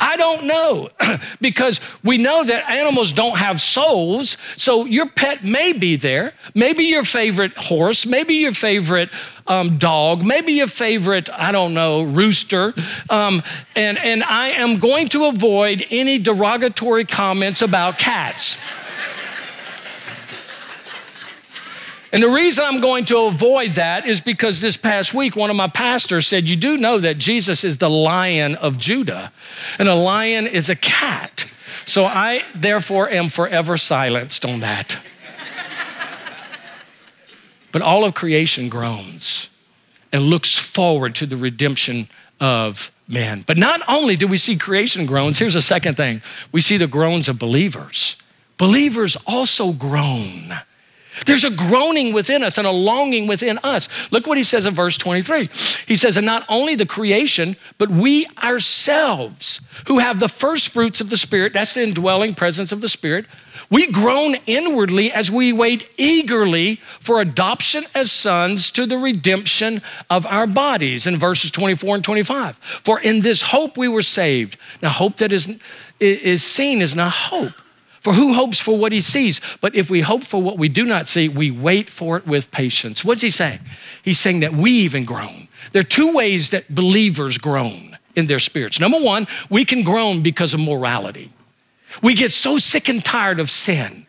I 0.00 0.16
don't 0.16 0.44
know 0.44 0.90
because 1.40 1.80
we 2.04 2.18
know 2.18 2.44
that 2.44 2.70
animals 2.70 3.12
don't 3.12 3.36
have 3.36 3.60
souls. 3.60 4.36
So 4.56 4.84
your 4.84 5.08
pet 5.08 5.44
may 5.44 5.72
be 5.72 5.96
there. 5.96 6.34
Maybe 6.54 6.84
your 6.84 7.04
favorite 7.04 7.56
horse, 7.56 8.06
maybe 8.06 8.34
your 8.34 8.52
favorite 8.52 9.10
um, 9.46 9.78
dog, 9.78 10.24
maybe 10.24 10.52
your 10.52 10.66
favorite, 10.66 11.28
I 11.30 11.52
don't 11.52 11.74
know, 11.74 12.02
rooster. 12.02 12.74
Um, 13.10 13.42
and, 13.74 13.98
and 13.98 14.22
I 14.22 14.48
am 14.50 14.78
going 14.78 15.08
to 15.10 15.26
avoid 15.26 15.84
any 15.90 16.18
derogatory 16.18 17.04
comments 17.04 17.62
about 17.62 17.98
cats. 17.98 18.62
And 22.10 22.22
the 22.22 22.28
reason 22.28 22.64
I'm 22.64 22.80
going 22.80 23.04
to 23.06 23.18
avoid 23.26 23.74
that 23.74 24.06
is 24.06 24.20
because 24.20 24.60
this 24.60 24.76
past 24.76 25.12
week, 25.12 25.36
one 25.36 25.50
of 25.50 25.56
my 25.56 25.68
pastors 25.68 26.26
said, 26.26 26.44
You 26.44 26.56
do 26.56 26.78
know 26.78 26.98
that 26.98 27.18
Jesus 27.18 27.64
is 27.64 27.78
the 27.78 27.90
lion 27.90 28.54
of 28.56 28.78
Judah, 28.78 29.32
and 29.78 29.88
a 29.88 29.94
lion 29.94 30.46
is 30.46 30.70
a 30.70 30.76
cat. 30.76 31.50
So 31.84 32.06
I, 32.06 32.44
therefore, 32.54 33.10
am 33.10 33.28
forever 33.28 33.76
silenced 33.76 34.44
on 34.44 34.60
that. 34.60 34.98
but 37.72 37.82
all 37.82 38.04
of 38.04 38.14
creation 38.14 38.68
groans 38.68 39.50
and 40.12 40.24
looks 40.24 40.56
forward 40.56 41.14
to 41.16 41.26
the 41.26 41.36
redemption 41.36 42.08
of 42.40 42.90
man. 43.06 43.44
But 43.46 43.58
not 43.58 43.82
only 43.86 44.16
do 44.16 44.26
we 44.26 44.38
see 44.38 44.56
creation 44.56 45.04
groans, 45.04 45.38
here's 45.38 45.56
a 45.56 45.62
second 45.62 45.96
thing 45.96 46.22
we 46.52 46.60
see 46.62 46.78
the 46.78 46.86
groans 46.86 47.28
of 47.28 47.38
believers. 47.38 48.16
Believers 48.56 49.16
also 49.26 49.72
groan. 49.72 50.54
There's 51.26 51.44
a 51.44 51.50
groaning 51.50 52.12
within 52.12 52.42
us 52.42 52.58
and 52.58 52.66
a 52.66 52.70
longing 52.70 53.26
within 53.26 53.58
us. 53.62 53.88
Look 54.10 54.26
what 54.26 54.36
he 54.36 54.44
says 54.44 54.66
in 54.66 54.74
verse 54.74 54.96
23. 54.98 55.48
He 55.86 55.96
says, 55.96 56.16
And 56.16 56.26
not 56.26 56.44
only 56.48 56.74
the 56.74 56.86
creation, 56.86 57.56
but 57.78 57.90
we 57.90 58.26
ourselves 58.42 59.60
who 59.86 59.98
have 59.98 60.20
the 60.20 60.28
first 60.28 60.68
fruits 60.68 61.00
of 61.00 61.10
the 61.10 61.16
Spirit, 61.16 61.52
that's 61.52 61.74
the 61.74 61.82
indwelling 61.82 62.34
presence 62.34 62.72
of 62.72 62.80
the 62.80 62.88
Spirit, 62.88 63.26
we 63.70 63.86
groan 63.86 64.36
inwardly 64.46 65.12
as 65.12 65.30
we 65.30 65.52
wait 65.52 65.88
eagerly 65.98 66.80
for 67.00 67.20
adoption 67.20 67.84
as 67.94 68.10
sons 68.10 68.70
to 68.72 68.86
the 68.86 68.96
redemption 68.96 69.82
of 70.08 70.24
our 70.26 70.46
bodies 70.46 71.06
in 71.06 71.18
verses 71.18 71.50
24 71.50 71.96
and 71.96 72.04
25. 72.04 72.56
For 72.56 73.00
in 73.00 73.20
this 73.20 73.42
hope 73.42 73.76
we 73.76 73.88
were 73.88 74.02
saved. 74.02 74.56
Now, 74.80 74.88
hope 74.88 75.18
that 75.18 75.32
is, 75.32 75.58
is 76.00 76.42
seen 76.42 76.80
is 76.80 76.94
not 76.94 77.12
hope. 77.12 77.52
For 78.08 78.14
who 78.14 78.32
hopes 78.32 78.58
for 78.58 78.78
what 78.78 78.92
he 78.92 79.02
sees? 79.02 79.38
But 79.60 79.74
if 79.74 79.90
we 79.90 80.00
hope 80.00 80.24
for 80.24 80.40
what 80.40 80.56
we 80.56 80.70
do 80.70 80.86
not 80.86 81.06
see, 81.06 81.28
we 81.28 81.50
wait 81.50 81.90
for 81.90 82.16
it 82.16 82.26
with 82.26 82.50
patience. 82.50 83.04
What's 83.04 83.20
he 83.20 83.28
saying? 83.28 83.58
He's 84.02 84.18
saying 84.18 84.40
that 84.40 84.54
we 84.54 84.70
even 84.70 85.04
groan. 85.04 85.46
There 85.72 85.80
are 85.80 85.82
two 85.82 86.14
ways 86.14 86.48
that 86.48 86.74
believers 86.74 87.36
groan 87.36 87.98
in 88.16 88.26
their 88.26 88.38
spirits. 88.38 88.80
Number 88.80 88.98
one, 88.98 89.26
we 89.50 89.66
can 89.66 89.82
groan 89.82 90.22
because 90.22 90.54
of 90.54 90.60
morality. 90.60 91.30
We 92.02 92.14
get 92.14 92.32
so 92.32 92.56
sick 92.56 92.88
and 92.88 93.04
tired 93.04 93.40
of 93.40 93.50
sin. 93.50 94.06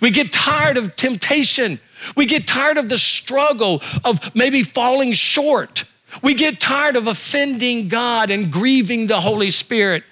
We 0.00 0.12
get 0.12 0.32
tired 0.32 0.76
of 0.76 0.94
temptation. 0.94 1.80
We 2.14 2.26
get 2.26 2.46
tired 2.46 2.78
of 2.78 2.88
the 2.88 2.98
struggle 2.98 3.82
of 4.04 4.32
maybe 4.32 4.62
falling 4.62 5.12
short. 5.12 5.82
We 6.22 6.34
get 6.34 6.60
tired 6.60 6.94
of 6.94 7.08
offending 7.08 7.88
God 7.88 8.30
and 8.30 8.52
grieving 8.52 9.08
the 9.08 9.20
Holy 9.20 9.50
Spirit. 9.50 10.04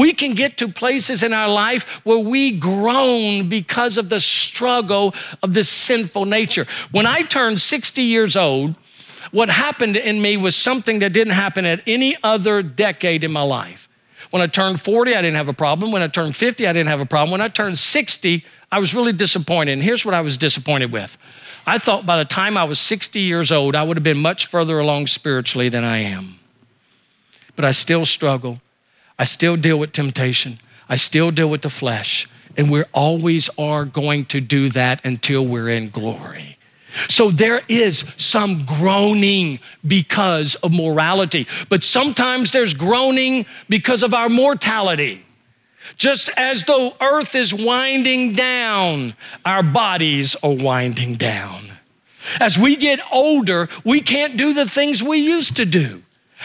We 0.00 0.14
can 0.14 0.32
get 0.32 0.56
to 0.56 0.68
places 0.68 1.22
in 1.22 1.34
our 1.34 1.46
life 1.46 1.86
where 2.04 2.18
we 2.18 2.52
groan 2.52 3.50
because 3.50 3.98
of 3.98 4.08
the 4.08 4.18
struggle 4.18 5.14
of 5.42 5.52
this 5.52 5.68
sinful 5.68 6.24
nature. 6.24 6.66
When 6.90 7.04
I 7.04 7.20
turned 7.20 7.60
60 7.60 8.00
years 8.00 8.34
old, 8.34 8.76
what 9.30 9.50
happened 9.50 9.98
in 9.98 10.22
me 10.22 10.38
was 10.38 10.56
something 10.56 11.00
that 11.00 11.12
didn't 11.12 11.34
happen 11.34 11.66
at 11.66 11.82
any 11.86 12.16
other 12.22 12.62
decade 12.62 13.24
in 13.24 13.30
my 13.30 13.42
life. 13.42 13.90
When 14.30 14.40
I 14.40 14.46
turned 14.46 14.80
40, 14.80 15.14
I 15.14 15.20
didn't 15.20 15.36
have 15.36 15.50
a 15.50 15.52
problem. 15.52 15.92
When 15.92 16.02
I 16.02 16.06
turned 16.06 16.34
50, 16.34 16.66
I 16.66 16.72
didn't 16.72 16.88
have 16.88 17.00
a 17.00 17.04
problem. 17.04 17.32
When 17.32 17.42
I 17.42 17.48
turned 17.48 17.78
60, 17.78 18.42
I 18.72 18.78
was 18.78 18.94
really 18.94 19.12
disappointed. 19.12 19.72
And 19.72 19.82
here's 19.82 20.06
what 20.06 20.14
I 20.14 20.22
was 20.22 20.38
disappointed 20.38 20.92
with 20.92 21.18
I 21.66 21.76
thought 21.76 22.06
by 22.06 22.16
the 22.16 22.24
time 22.24 22.56
I 22.56 22.64
was 22.64 22.80
60 22.80 23.20
years 23.20 23.52
old, 23.52 23.76
I 23.76 23.82
would 23.82 23.98
have 23.98 24.04
been 24.04 24.22
much 24.22 24.46
further 24.46 24.78
along 24.78 25.08
spiritually 25.08 25.68
than 25.68 25.84
I 25.84 25.98
am. 25.98 26.38
But 27.54 27.66
I 27.66 27.72
still 27.72 28.06
struggle. 28.06 28.62
I 29.20 29.24
still 29.24 29.56
deal 29.58 29.78
with 29.78 29.92
temptation. 29.92 30.58
I 30.88 30.96
still 30.96 31.30
deal 31.30 31.50
with 31.50 31.60
the 31.60 31.68
flesh. 31.68 32.26
And 32.56 32.70
we 32.70 32.84
always 32.94 33.50
are 33.58 33.84
going 33.84 34.24
to 34.26 34.40
do 34.40 34.70
that 34.70 35.04
until 35.04 35.46
we're 35.46 35.68
in 35.68 35.90
glory. 35.90 36.56
So 37.08 37.30
there 37.30 37.60
is 37.68 38.02
some 38.16 38.64
groaning 38.64 39.60
because 39.86 40.54
of 40.56 40.72
morality, 40.72 41.46
but 41.68 41.84
sometimes 41.84 42.50
there's 42.50 42.72
groaning 42.72 43.44
because 43.68 44.02
of 44.02 44.14
our 44.14 44.30
mortality. 44.30 45.22
Just 45.96 46.30
as 46.38 46.64
the 46.64 46.94
earth 47.02 47.34
is 47.34 47.52
winding 47.52 48.32
down, 48.32 49.14
our 49.44 49.62
bodies 49.62 50.34
are 50.42 50.54
winding 50.54 51.16
down. 51.16 51.70
As 52.40 52.58
we 52.58 52.74
get 52.74 53.00
older, 53.12 53.68
we 53.84 54.00
can't 54.00 54.38
do 54.38 54.54
the 54.54 54.66
things 54.66 55.02
we 55.02 55.18
used 55.18 55.56
to 55.58 55.66
do. 55.66 56.02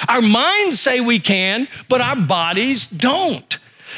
Our 0.08 0.21
minds 0.21 0.79
say 0.79 0.99
we 0.99 1.19
can, 1.19 1.67
but 1.89 2.01
our 2.01 2.15
bodies 2.15 2.88
don't. 2.88 3.58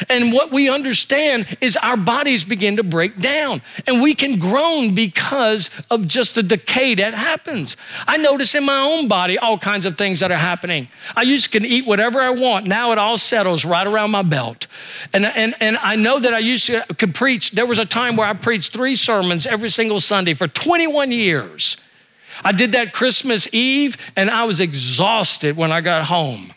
And 0.10 0.32
what 0.32 0.52
we 0.52 0.70
understand 0.70 1.58
is 1.62 1.76
our 1.78 1.98
bodies 1.98 2.44
begin 2.44 2.78
to 2.78 2.84
break 2.84 3.20
down 3.20 3.62
and 3.86 4.02
we 4.02 4.14
can 4.14 4.40
groan 4.40 4.94
because 4.94 5.70
of 5.90 6.08
just 6.08 6.36
the 6.36 6.44
decay 6.44 6.96
that 6.96 7.14
happens. 7.14 7.78
I 8.08 8.18
notice 8.18 8.54
in 8.56 8.64
my 8.64 8.80
own 8.80 9.08
body 9.08 9.38
all 9.38 9.58
kinds 9.58 9.86
of 9.86 9.98
things 9.98 10.20
that 10.20 10.32
are 10.32 10.38
happening. 10.38 10.88
I 11.16 11.24
used 11.24 11.52
to 11.52 11.66
eat 11.66 11.86
whatever 11.86 12.22
I 12.22 12.30
want. 12.30 12.68
Now 12.68 12.92
it 12.92 12.98
all 12.98 13.18
settles 13.18 13.66
right 13.66 13.88
around 13.88 14.12
my 14.12 14.24
belt. 14.24 14.68
And, 15.14 15.26
and, 15.26 15.56
and 15.60 15.78
I 15.78 15.96
know 15.96 16.20
that 16.20 16.34
I 16.34 16.40
used 16.40 16.68
to 16.68 16.86
could 16.98 17.16
preach. 17.16 17.52
There 17.52 17.66
was 17.66 17.80
a 17.80 17.86
time 17.86 18.16
where 18.16 18.28
I 18.28 18.34
preached 18.34 18.74
three 18.74 18.96
sermons 18.96 19.46
every 19.46 19.70
single 19.70 20.00
Sunday 20.00 20.34
for 20.34 20.48
21 20.48 21.12
years. 21.12 21.78
I 22.44 22.52
did 22.52 22.74
that 22.74 22.94
Christmas 22.94 23.52
Eve 23.54 23.98
and 24.16 24.30
I 24.30 24.44
was 24.44 24.60
exhausted 24.60 25.58
when 25.58 25.72
I 25.72 25.82
got 25.82 26.06
home. 26.06 26.54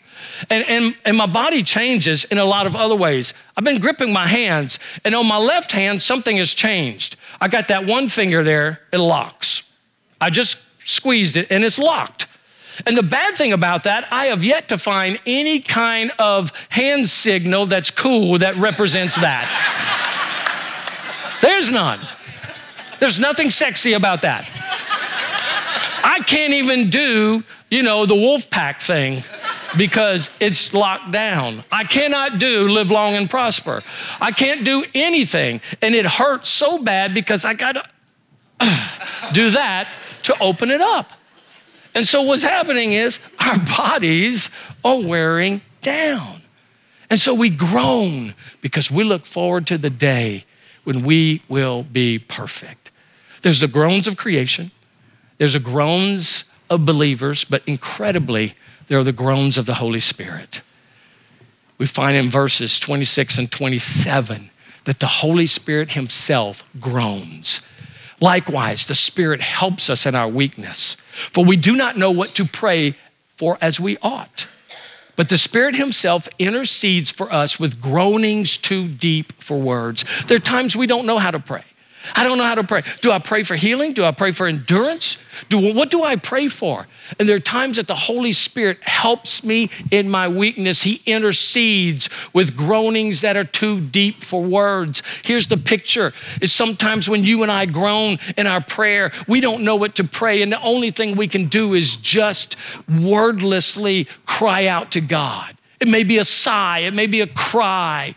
And, 0.49 0.65
and, 0.65 0.95
and 1.05 1.17
my 1.17 1.27
body 1.27 1.61
changes 1.61 2.23
in 2.25 2.37
a 2.37 2.45
lot 2.45 2.65
of 2.65 2.75
other 2.75 2.95
ways. 2.95 3.33
I've 3.55 3.63
been 3.63 3.79
gripping 3.79 4.11
my 4.11 4.27
hands, 4.27 4.79
and 5.05 5.13
on 5.13 5.27
my 5.27 5.37
left 5.37 5.71
hand, 5.71 6.01
something 6.01 6.37
has 6.37 6.53
changed. 6.53 7.15
I 7.39 7.47
got 7.47 7.67
that 7.67 7.85
one 7.85 8.07
finger 8.07 8.43
there, 8.43 8.81
it 8.91 8.97
locks. 8.97 9.63
I 10.19 10.29
just 10.29 10.63
squeezed 10.87 11.37
it 11.37 11.51
and 11.51 11.63
it's 11.63 11.77
locked. 11.77 12.27
And 12.85 12.97
the 12.97 13.03
bad 13.03 13.35
thing 13.35 13.53
about 13.53 13.83
that, 13.83 14.07
I 14.11 14.27
have 14.27 14.43
yet 14.43 14.69
to 14.69 14.77
find 14.77 15.19
any 15.25 15.59
kind 15.59 16.11
of 16.17 16.51
hand 16.69 17.07
signal 17.07 17.65
that's 17.65 17.91
cool 17.91 18.39
that 18.39 18.55
represents 18.55 19.15
that. 19.17 19.47
There's 21.41 21.69
none. 21.69 21.99
There's 22.99 23.19
nothing 23.19 23.51
sexy 23.51 23.93
about 23.93 24.21
that. 24.21 24.47
I 26.03 26.19
can't 26.19 26.53
even 26.53 26.89
do, 26.89 27.43
you 27.69 27.83
know, 27.83 28.05
the 28.05 28.15
wolf 28.15 28.49
pack 28.49 28.81
thing 28.81 29.23
because 29.77 30.29
it's 30.39 30.73
locked 30.73 31.11
down. 31.11 31.63
I 31.71 31.83
cannot 31.83 32.39
do 32.39 32.67
live 32.67 32.91
long 32.91 33.15
and 33.15 33.29
prosper. 33.29 33.83
I 34.19 34.31
can't 34.31 34.63
do 34.63 34.85
anything. 34.93 35.61
And 35.81 35.95
it 35.95 36.05
hurts 36.05 36.49
so 36.49 36.81
bad 36.81 37.13
because 37.13 37.45
I 37.45 37.53
got 37.53 37.73
to 37.73 37.83
do 39.33 39.51
that 39.51 39.89
to 40.23 40.37
open 40.39 40.71
it 40.71 40.81
up. 40.81 41.11
And 41.93 42.05
so 42.05 42.21
what's 42.21 42.43
happening 42.43 42.93
is 42.93 43.19
our 43.39 43.59
bodies 43.77 44.49
are 44.83 44.99
wearing 44.99 45.61
down. 45.81 46.41
And 47.09 47.19
so 47.19 47.33
we 47.33 47.49
groan 47.49 48.33
because 48.61 48.89
we 48.89 49.03
look 49.03 49.25
forward 49.25 49.67
to 49.67 49.77
the 49.77 49.89
day 49.89 50.45
when 50.85 51.03
we 51.03 51.43
will 51.49 51.83
be 51.83 52.17
perfect. 52.19 52.91
There's 53.41 53.59
the 53.59 53.67
groans 53.67 54.07
of 54.07 54.17
creation, 54.17 54.71
there's 55.41 55.55
a 55.55 55.59
groans 55.59 56.43
of 56.69 56.85
believers, 56.85 57.45
but 57.45 57.63
incredibly, 57.65 58.53
there 58.89 58.99
are 58.99 59.03
the 59.03 59.11
groans 59.11 59.57
of 59.57 59.65
the 59.65 59.73
Holy 59.73 59.99
Spirit. 59.99 60.61
We 61.79 61.87
find 61.87 62.15
in 62.15 62.29
verses 62.29 62.77
26 62.77 63.39
and 63.39 63.51
27 63.51 64.51
that 64.83 64.99
the 64.99 65.07
Holy 65.07 65.47
Spirit 65.47 65.93
Himself 65.93 66.63
groans. 66.79 67.61
Likewise, 68.19 68.85
the 68.85 68.93
Spirit 68.93 69.41
helps 69.41 69.89
us 69.89 70.05
in 70.05 70.13
our 70.13 70.27
weakness, 70.29 70.95
for 71.33 71.43
we 71.43 71.57
do 71.57 71.75
not 71.75 71.97
know 71.97 72.11
what 72.11 72.35
to 72.35 72.45
pray 72.45 72.95
for 73.35 73.57
as 73.61 73.79
we 73.79 73.97
ought. 74.03 74.45
But 75.15 75.29
the 75.29 75.39
Spirit 75.39 75.73
Himself 75.73 76.29
intercedes 76.37 77.11
for 77.11 77.33
us 77.33 77.59
with 77.59 77.81
groanings 77.81 78.57
too 78.57 78.87
deep 78.87 79.33
for 79.41 79.59
words. 79.59 80.05
There 80.27 80.37
are 80.37 80.39
times 80.39 80.75
we 80.75 80.85
don't 80.85 81.07
know 81.07 81.17
how 81.17 81.31
to 81.31 81.39
pray. 81.39 81.63
I 82.15 82.23
don't 82.23 82.37
know 82.37 82.43
how 82.43 82.55
to 82.55 82.63
pray. 82.63 82.83
Do 83.01 83.11
I 83.11 83.19
pray 83.19 83.43
for 83.43 83.55
healing? 83.55 83.93
Do 83.93 84.03
I 84.03 84.11
pray 84.11 84.31
for 84.31 84.47
endurance? 84.47 85.17
Do, 85.49 85.73
what 85.73 85.89
do 85.89 86.03
I 86.03 86.15
pray 86.15 86.47
for? 86.47 86.87
And 87.19 87.27
there 87.27 87.35
are 87.35 87.39
times 87.39 87.77
that 87.77 87.87
the 87.87 87.95
Holy 87.95 88.31
Spirit 88.31 88.81
helps 88.81 89.43
me 89.43 89.69
in 89.91 90.09
my 90.09 90.27
weakness. 90.27 90.83
He 90.83 91.01
intercedes 91.05 92.09
with 92.33 92.55
groanings 92.55 93.21
that 93.21 93.37
are 93.37 93.43
too 93.43 93.81
deep 93.81 94.23
for 94.23 94.43
words. 94.43 95.03
Here's 95.23 95.47
the 95.47 95.57
picture 95.57 96.13
is 96.41 96.51
sometimes 96.51 97.09
when 97.09 97.23
you 97.23 97.43
and 97.43 97.51
I 97.51 97.65
groan 97.65 98.17
in 98.37 98.47
our 98.47 98.61
prayer, 98.61 99.11
we 99.27 99.39
don't 99.39 99.63
know 99.63 99.75
what 99.75 99.95
to 99.95 100.03
pray. 100.03 100.41
And 100.41 100.51
the 100.51 100.61
only 100.61 100.91
thing 100.91 101.15
we 101.15 101.27
can 101.27 101.45
do 101.45 101.73
is 101.73 101.95
just 101.95 102.55
wordlessly 102.89 104.07
cry 104.25 104.67
out 104.67 104.91
to 104.91 105.01
God. 105.01 105.57
It 105.79 105.87
may 105.87 106.03
be 106.03 106.19
a 106.19 106.23
sigh, 106.23 106.79
it 106.79 106.93
may 106.93 107.07
be 107.07 107.21
a 107.21 107.27
cry. 107.27 108.15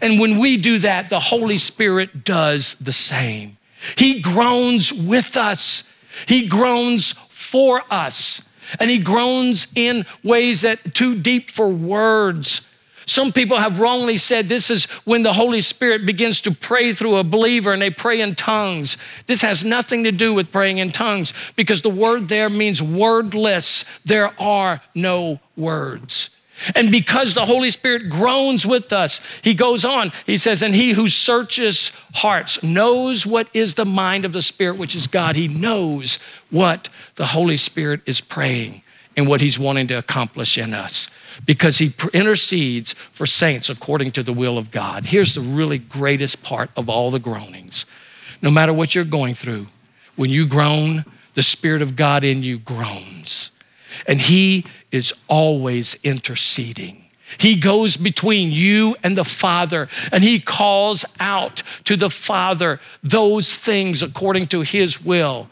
And 0.00 0.18
when 0.20 0.38
we 0.38 0.56
do 0.56 0.78
that, 0.78 1.08
the 1.08 1.18
Holy 1.18 1.56
Spirit 1.56 2.24
does 2.24 2.74
the 2.74 2.92
same. 2.92 3.56
He 3.96 4.20
groans 4.20 4.92
with 4.92 5.36
us, 5.36 5.90
He 6.26 6.46
groans 6.46 7.12
for 7.12 7.82
us, 7.90 8.42
and 8.78 8.90
He 8.90 8.98
groans 8.98 9.66
in 9.74 10.06
ways 10.22 10.62
that 10.62 10.94
too 10.94 11.18
deep 11.18 11.50
for 11.50 11.68
words. 11.68 12.66
Some 13.06 13.32
people 13.32 13.58
have 13.58 13.80
wrongly 13.80 14.16
said 14.16 14.48
this 14.48 14.70
is 14.70 14.84
when 15.04 15.22
the 15.22 15.32
Holy 15.32 15.60
Spirit 15.60 16.06
begins 16.06 16.40
to 16.42 16.52
pray 16.52 16.94
through 16.94 17.16
a 17.16 17.24
believer 17.24 17.72
and 17.72 17.82
they 17.82 17.90
pray 17.90 18.20
in 18.20 18.34
tongues. 18.34 18.96
This 19.26 19.42
has 19.42 19.64
nothing 19.64 20.04
to 20.04 20.12
do 20.12 20.32
with 20.32 20.52
praying 20.52 20.78
in 20.78 20.92
tongues 20.92 21.32
because 21.56 21.82
the 21.82 21.90
word 21.90 22.28
there 22.28 22.48
means 22.48 22.82
wordless. 22.82 23.84
There 24.04 24.32
are 24.40 24.80
no 24.94 25.40
words. 25.56 26.30
And 26.74 26.90
because 26.90 27.34
the 27.34 27.44
Holy 27.44 27.70
Spirit 27.70 28.08
groans 28.08 28.66
with 28.66 28.92
us, 28.92 29.20
he 29.42 29.54
goes 29.54 29.84
on, 29.84 30.12
he 30.26 30.36
says, 30.36 30.62
and 30.62 30.74
he 30.74 30.92
who 30.92 31.08
searches 31.08 31.90
hearts 32.14 32.62
knows 32.62 33.26
what 33.26 33.48
is 33.54 33.74
the 33.74 33.84
mind 33.84 34.24
of 34.24 34.32
the 34.32 34.42
Spirit, 34.42 34.78
which 34.78 34.94
is 34.94 35.06
God. 35.06 35.36
He 35.36 35.48
knows 35.48 36.18
what 36.50 36.88
the 37.16 37.26
Holy 37.26 37.56
Spirit 37.56 38.00
is 38.06 38.20
praying 38.20 38.82
and 39.16 39.26
what 39.26 39.40
he's 39.40 39.58
wanting 39.58 39.86
to 39.88 39.94
accomplish 39.94 40.56
in 40.56 40.74
us 40.74 41.10
because 41.44 41.78
he 41.78 41.92
intercedes 42.12 42.92
for 42.92 43.26
saints 43.26 43.68
according 43.68 44.12
to 44.12 44.22
the 44.22 44.32
will 44.32 44.58
of 44.58 44.70
God. 44.70 45.04
Here's 45.04 45.34
the 45.34 45.40
really 45.40 45.78
greatest 45.78 46.42
part 46.42 46.70
of 46.76 46.88
all 46.88 47.10
the 47.10 47.18
groanings. 47.18 47.86
No 48.40 48.50
matter 48.50 48.72
what 48.72 48.94
you're 48.94 49.04
going 49.04 49.34
through, 49.34 49.68
when 50.16 50.30
you 50.30 50.46
groan, 50.46 51.04
the 51.34 51.42
Spirit 51.42 51.82
of 51.82 51.96
God 51.96 52.24
in 52.24 52.42
you 52.42 52.58
groans. 52.58 53.51
And 54.06 54.20
he 54.20 54.64
is 54.90 55.12
always 55.28 55.94
interceding. 56.02 57.02
He 57.38 57.56
goes 57.56 57.96
between 57.96 58.52
you 58.52 58.96
and 59.02 59.16
the 59.16 59.24
Father, 59.24 59.88
and 60.10 60.22
He 60.22 60.40
calls 60.40 61.04
out 61.18 61.62
to 61.84 61.96
the 61.96 62.10
Father 62.10 62.80
those 63.02 63.54
things 63.54 64.02
according 64.02 64.48
to 64.48 64.60
His 64.60 65.02
will 65.02 65.48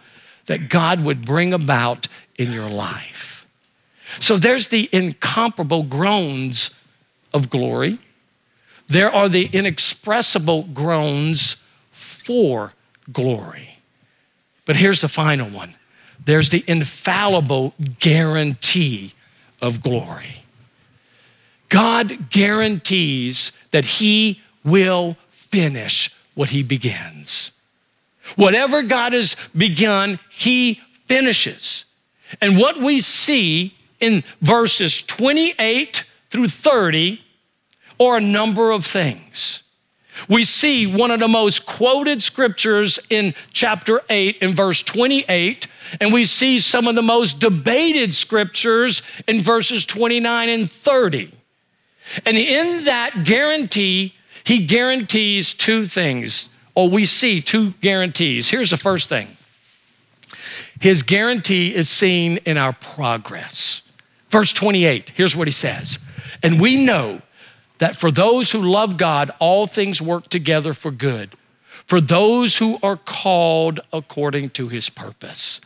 that 0.46 0.68
God 0.68 1.04
would 1.04 1.24
bring 1.24 1.52
about 1.52 2.08
in 2.36 2.52
your 2.52 2.68
life. 2.68 3.46
So 4.18 4.36
there's 4.36 4.68
the 4.68 4.88
incomparable 4.92 5.84
groans 5.84 6.74
of 7.32 7.48
glory, 7.48 7.98
there 8.88 9.12
are 9.14 9.28
the 9.28 9.46
inexpressible 9.46 10.64
groans 10.64 11.56
for 11.92 12.72
glory. 13.12 13.78
But 14.64 14.76
here's 14.76 15.00
the 15.00 15.08
final 15.08 15.48
one 15.48 15.74
there's 16.24 16.50
the 16.50 16.64
infallible 16.66 17.74
guarantee 17.98 19.14
of 19.60 19.82
glory. 19.82 20.42
God 21.68 22.30
guarantees 22.30 23.52
that 23.70 23.84
He 23.84 24.40
will 24.64 25.16
finish 25.30 26.14
what 26.34 26.50
He 26.50 26.62
begins. 26.62 27.52
Whatever 28.36 28.82
God 28.82 29.12
has 29.12 29.36
begun, 29.56 30.18
He 30.30 30.80
finishes. 31.06 31.84
And 32.40 32.58
what 32.58 32.78
we 32.78 33.00
see 33.00 33.74
in 33.98 34.24
verses 34.40 35.02
28 35.02 36.04
through 36.30 36.48
30 36.48 37.20
are 37.98 38.16
a 38.16 38.20
number 38.20 38.70
of 38.70 38.86
things. 38.86 39.62
We 40.28 40.44
see 40.44 40.86
one 40.86 41.10
of 41.10 41.20
the 41.20 41.28
most 41.28 41.66
quoted 41.66 42.22
scriptures 42.22 42.98
in 43.10 43.34
chapter 43.52 44.02
8 44.10 44.38
in 44.40 44.54
verse 44.54 44.82
28 44.82 45.66
and 46.00 46.12
we 46.12 46.24
see 46.24 46.58
some 46.58 46.86
of 46.86 46.94
the 46.94 47.02
most 47.02 47.40
debated 47.40 48.14
scriptures 48.14 49.02
in 49.26 49.40
verses 49.40 49.86
29 49.86 50.48
and 50.48 50.70
30. 50.70 51.32
And 52.26 52.36
in 52.36 52.84
that 52.84 53.24
guarantee, 53.24 54.14
he 54.44 54.66
guarantees 54.66 55.54
two 55.54 55.86
things, 55.86 56.48
or 56.74 56.88
we 56.88 57.04
see 57.04 57.40
two 57.40 57.70
guarantees. 57.80 58.48
Here's 58.48 58.70
the 58.70 58.76
first 58.76 59.08
thing 59.08 59.28
his 60.80 61.02
guarantee 61.02 61.74
is 61.74 61.88
seen 61.88 62.38
in 62.38 62.56
our 62.56 62.72
progress. 62.72 63.82
Verse 64.30 64.52
28, 64.52 65.10
here's 65.10 65.36
what 65.36 65.46
he 65.46 65.52
says 65.52 65.98
And 66.42 66.60
we 66.60 66.84
know 66.84 67.20
that 67.78 67.96
for 67.96 68.10
those 68.10 68.50
who 68.50 68.60
love 68.60 68.96
God, 68.96 69.30
all 69.38 69.66
things 69.66 70.00
work 70.00 70.28
together 70.28 70.72
for 70.72 70.90
good, 70.90 71.34
for 71.86 72.00
those 72.00 72.56
who 72.58 72.78
are 72.82 72.96
called 72.96 73.80
according 73.92 74.50
to 74.50 74.68
his 74.68 74.88
purpose. 74.88 75.60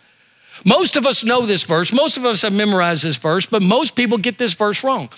Most 0.64 0.96
of 0.96 1.06
us 1.06 1.24
know 1.24 1.46
this 1.46 1.64
verse. 1.64 1.92
Most 1.92 2.16
of 2.16 2.24
us 2.24 2.42
have 2.42 2.52
memorized 2.52 3.04
this 3.04 3.16
verse, 3.16 3.46
but 3.46 3.62
most 3.62 3.96
people 3.96 4.18
get 4.18 4.38
this 4.38 4.54
verse 4.54 4.84
wrong 4.84 5.08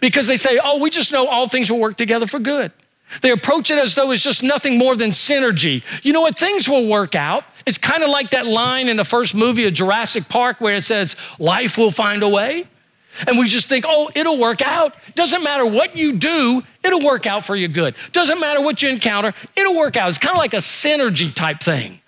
because 0.00 0.26
they 0.26 0.36
say, 0.36 0.58
oh, 0.62 0.78
we 0.78 0.90
just 0.90 1.12
know 1.12 1.26
all 1.26 1.48
things 1.48 1.70
will 1.70 1.80
work 1.80 1.96
together 1.96 2.26
for 2.26 2.38
good. 2.38 2.72
They 3.20 3.30
approach 3.30 3.70
it 3.70 3.78
as 3.78 3.94
though 3.94 4.10
it's 4.10 4.22
just 4.22 4.42
nothing 4.42 4.78
more 4.78 4.96
than 4.96 5.10
synergy. 5.10 5.84
You 6.02 6.12
know 6.12 6.22
what? 6.22 6.38
Things 6.38 6.68
will 6.68 6.86
work 6.86 7.14
out. 7.14 7.44
It's 7.66 7.78
kind 7.78 8.02
of 8.02 8.10
like 8.10 8.30
that 8.30 8.46
line 8.46 8.88
in 8.88 8.96
the 8.96 9.04
first 9.04 9.34
movie 9.34 9.66
of 9.66 9.74
Jurassic 9.74 10.28
Park 10.28 10.60
where 10.60 10.76
it 10.76 10.82
says, 10.82 11.16
life 11.38 11.76
will 11.76 11.90
find 11.90 12.22
a 12.22 12.28
way. 12.28 12.66
And 13.26 13.38
we 13.38 13.46
just 13.46 13.68
think, 13.68 13.84
oh, 13.86 14.10
it'll 14.14 14.38
work 14.38 14.62
out. 14.62 14.94
Doesn't 15.14 15.42
matter 15.42 15.66
what 15.66 15.96
you 15.96 16.14
do, 16.14 16.62
it'll 16.82 17.04
work 17.04 17.26
out 17.26 17.44
for 17.44 17.54
your 17.54 17.68
good. 17.68 17.94
Doesn't 18.12 18.40
matter 18.40 18.60
what 18.60 18.82
you 18.82 18.88
encounter, 18.88 19.34
it'll 19.54 19.76
work 19.76 19.96
out. 19.96 20.08
It's 20.08 20.18
kind 20.18 20.32
of 20.32 20.38
like 20.38 20.54
a 20.54 20.58
synergy 20.58 21.34
type 21.34 21.60
thing. 21.60 22.00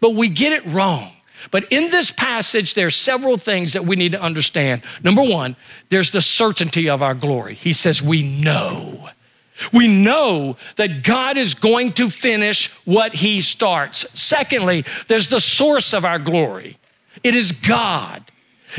But 0.00 0.14
we 0.14 0.28
get 0.28 0.52
it 0.52 0.64
wrong. 0.66 1.12
But 1.50 1.70
in 1.72 1.90
this 1.90 2.10
passage, 2.10 2.74
there 2.74 2.86
are 2.86 2.90
several 2.90 3.36
things 3.36 3.72
that 3.72 3.84
we 3.84 3.96
need 3.96 4.12
to 4.12 4.20
understand. 4.20 4.82
Number 5.02 5.22
one, 5.22 5.56
there's 5.88 6.10
the 6.10 6.20
certainty 6.20 6.88
of 6.88 7.02
our 7.02 7.14
glory. 7.14 7.54
He 7.54 7.72
says, 7.72 8.02
We 8.02 8.22
know. 8.22 9.08
We 9.72 9.88
know 9.88 10.56
that 10.76 11.02
God 11.02 11.38
is 11.38 11.54
going 11.54 11.92
to 11.92 12.10
finish 12.10 12.70
what 12.84 13.14
He 13.14 13.40
starts. 13.40 14.06
Secondly, 14.18 14.84
there's 15.08 15.28
the 15.28 15.40
source 15.40 15.94
of 15.94 16.04
our 16.04 16.18
glory. 16.18 16.78
It 17.22 17.34
is 17.34 17.52
God. 17.52 18.22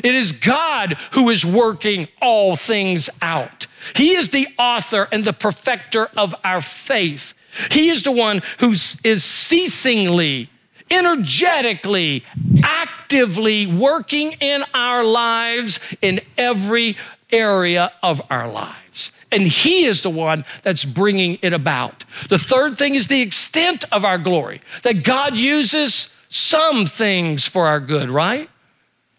It 0.04 0.14
is 0.14 0.32
God 0.32 0.98
who 1.12 1.30
is 1.30 1.46
working 1.46 2.08
all 2.22 2.56
things 2.56 3.10
out. 3.22 3.66
He 3.96 4.14
is 4.16 4.30
the 4.30 4.48
author 4.60 5.08
and 5.12 5.24
the 5.24 5.34
perfecter 5.34 6.10
of 6.18 6.36
our 6.44 6.62
faith. 6.62 7.34
He 7.72 7.90
is 7.90 8.04
the 8.04 8.12
one 8.12 8.42
who 8.60 8.72
is 8.72 9.24
ceasingly 9.24 10.50
energetically, 10.90 12.24
actively 12.64 13.68
working 13.68 14.34
in 14.34 14.64
our 14.74 15.04
lives 15.04 15.80
in 16.02 16.22
every 16.38 16.98
area 17.32 17.92
of 18.02 18.22
our 18.30 18.50
lives. 18.50 19.12
And 19.32 19.44
He 19.44 19.86
is 19.86 20.04
the 20.04 20.10
one 20.10 20.46
that's 20.64 20.86
bringing 20.86 21.38
it 21.42 21.54
about. 21.54 22.06
The 22.30 22.40
third 22.40 22.78
thing 22.78 22.96
is 22.96 23.08
the 23.08 23.22
extent 23.22 23.86
of 23.92 24.06
our 24.06 24.18
glory, 24.18 24.62
that 24.84 25.04
God 25.04 25.38
uses 25.38 26.14
some 26.30 26.86
things 26.86 27.46
for 27.46 27.68
our 27.68 27.80
good, 27.80 28.10
right? 28.10 28.50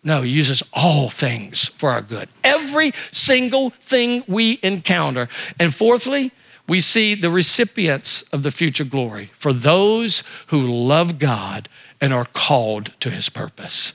No, 0.03 0.23
He 0.23 0.31
uses 0.31 0.63
all 0.73 1.11
things 1.11 1.67
for 1.69 1.91
our 1.91 2.01
good. 2.01 2.29
Every 2.43 2.93
single 3.13 3.71
thing 3.71 4.25
we 4.27 4.59
encounter. 4.63 5.29
And 5.59 5.75
fourthly, 5.75 6.33
we 6.69 6.81
see 6.81 7.15
the 7.15 7.31
recipients 7.31 8.23
of 8.31 8.43
the 8.43 8.51
future 8.51 8.85
glory 8.85 9.31
for 9.33 9.53
those 9.53 10.23
who 10.49 10.61
love 10.61 11.19
God 11.19 11.69
and 12.01 12.13
are 12.13 12.27
called 12.27 12.93
to 13.01 13.11
his 13.11 13.29
purpose. 13.29 13.95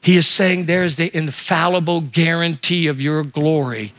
He 0.00 0.16
is 0.16 0.26
saying 0.26 0.66
there 0.66 0.82
is 0.82 0.96
the 0.96 1.16
infallible 1.16 2.00
guarantee 2.00 2.88
of 2.88 3.00
your 3.00 3.22
glory 3.22 3.94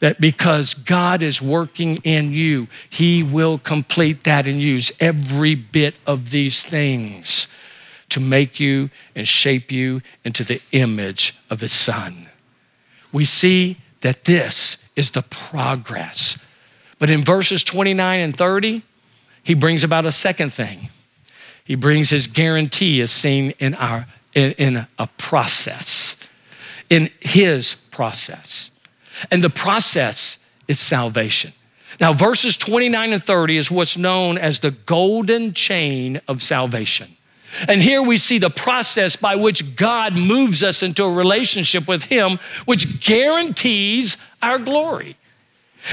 that 0.00 0.20
because 0.20 0.74
God 0.74 1.22
is 1.22 1.40
working 1.40 1.96
in 2.04 2.32
you, 2.32 2.66
he 2.90 3.22
will 3.22 3.58
complete 3.58 4.24
that 4.24 4.46
and 4.46 4.60
use 4.60 4.92
every 5.00 5.54
bit 5.54 5.94
of 6.06 6.32
these 6.32 6.64
things 6.64 7.48
to 8.10 8.20
make 8.20 8.60
you 8.60 8.90
and 9.14 9.26
shape 9.26 9.72
you 9.72 10.02
into 10.24 10.44
the 10.44 10.60
image 10.72 11.38
of 11.48 11.60
his 11.60 11.72
son. 11.72 12.26
We 13.12 13.24
see 13.24 13.78
that 14.02 14.24
this 14.24 14.78
is 14.96 15.12
the 15.12 15.22
progress 15.22 16.38
but 16.98 17.10
in 17.10 17.24
verses 17.24 17.62
29 17.64 18.20
and 18.20 18.36
30, 18.36 18.82
he 19.42 19.54
brings 19.54 19.84
about 19.84 20.06
a 20.06 20.12
second 20.12 20.52
thing. 20.52 20.88
He 21.64 21.74
brings 21.74 22.10
his 22.10 22.26
guarantee 22.26 23.00
as 23.00 23.10
seen 23.10 23.52
in 23.58 23.74
our 23.74 24.06
in, 24.34 24.52
in 24.52 24.86
a 24.98 25.06
process, 25.18 26.16
in 26.90 27.10
his 27.20 27.74
process. 27.90 28.70
And 29.30 29.42
the 29.42 29.50
process 29.50 30.38
is 30.68 30.78
salvation. 30.78 31.52
Now, 31.98 32.12
verses 32.12 32.56
29 32.56 33.14
and 33.14 33.22
30 33.22 33.56
is 33.56 33.70
what's 33.70 33.96
known 33.96 34.36
as 34.36 34.60
the 34.60 34.70
golden 34.70 35.54
chain 35.54 36.20
of 36.28 36.42
salvation. 36.42 37.16
And 37.66 37.82
here 37.82 38.02
we 38.02 38.18
see 38.18 38.38
the 38.38 38.50
process 38.50 39.16
by 39.16 39.36
which 39.36 39.76
God 39.76 40.12
moves 40.12 40.62
us 40.62 40.82
into 40.82 41.04
a 41.04 41.12
relationship 41.12 41.88
with 41.88 42.04
Him, 42.04 42.38
which 42.66 43.00
guarantees 43.00 44.18
our 44.42 44.58
glory. 44.58 45.16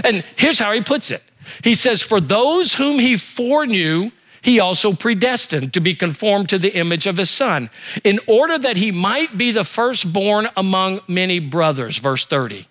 And 0.04 0.24
here's 0.36 0.60
how 0.60 0.72
He 0.72 0.82
puts 0.82 1.12
it 1.12 1.24
He 1.64 1.76
says, 1.76 2.02
For 2.02 2.22
those 2.22 2.74
whom 2.74 3.00
He 3.00 3.18
foreknew, 3.18 4.12
he 4.44 4.60
also 4.60 4.92
predestined 4.92 5.74
to 5.74 5.80
be 5.80 5.96
conformed 5.96 6.50
to 6.50 6.60
the 6.60 6.76
image 6.76 7.08
of 7.08 7.16
his 7.16 7.30
son, 7.30 7.70
in 8.04 8.20
order 8.28 8.60
that 8.60 8.76
he 8.76 8.92
might 8.92 9.38
be 9.38 9.52
the 9.52 9.64
firstborn 9.64 10.50
among 10.58 11.00
many 11.08 11.40
brothers. 11.40 11.98
Verse 11.98 12.26
30. 12.26 12.68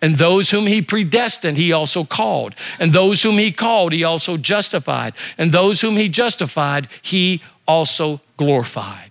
And 0.00 0.16
those 0.16 0.48
whom 0.48 0.66
he 0.66 0.80
predestined, 0.80 1.58
he 1.58 1.72
also 1.72 2.04
called. 2.04 2.54
And 2.78 2.92
those 2.92 3.22
whom 3.22 3.36
he 3.36 3.52
called, 3.52 3.92
he 3.92 4.02
also 4.02 4.38
justified. 4.38 5.14
And 5.36 5.52
those 5.52 5.82
whom 5.82 5.96
he 5.96 6.08
justified, 6.08 6.88
he 7.02 7.42
also 7.68 8.20
glorified. 8.38 9.09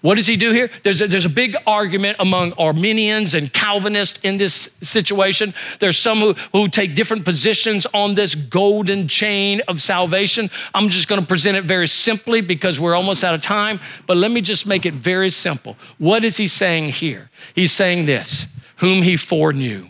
What 0.00 0.14
does 0.14 0.28
he 0.28 0.36
do 0.36 0.52
here? 0.52 0.70
There's 0.84 1.02
a, 1.02 1.08
there's 1.08 1.24
a 1.24 1.30
big 1.30 1.56
argument 1.66 2.18
among 2.20 2.52
Arminians 2.52 3.34
and 3.34 3.52
Calvinists 3.52 4.20
in 4.22 4.36
this 4.36 4.76
situation. 4.80 5.52
There's 5.80 5.98
some 5.98 6.20
who, 6.20 6.34
who 6.52 6.68
take 6.68 6.94
different 6.94 7.24
positions 7.24 7.84
on 7.92 8.14
this 8.14 8.36
golden 8.36 9.08
chain 9.08 9.60
of 9.66 9.80
salvation. 9.82 10.50
I'm 10.72 10.88
just 10.88 11.08
going 11.08 11.20
to 11.20 11.26
present 11.26 11.56
it 11.56 11.64
very 11.64 11.88
simply 11.88 12.40
because 12.40 12.78
we're 12.78 12.94
almost 12.94 13.24
out 13.24 13.34
of 13.34 13.42
time, 13.42 13.80
but 14.06 14.16
let 14.16 14.30
me 14.30 14.40
just 14.40 14.68
make 14.68 14.86
it 14.86 14.94
very 14.94 15.30
simple. 15.30 15.76
What 15.98 16.22
is 16.24 16.36
he 16.36 16.46
saying 16.46 16.90
here? 16.90 17.28
He's 17.54 17.72
saying 17.72 18.06
this 18.06 18.46
whom 18.76 19.02
he 19.02 19.16
foreknew. 19.16 19.88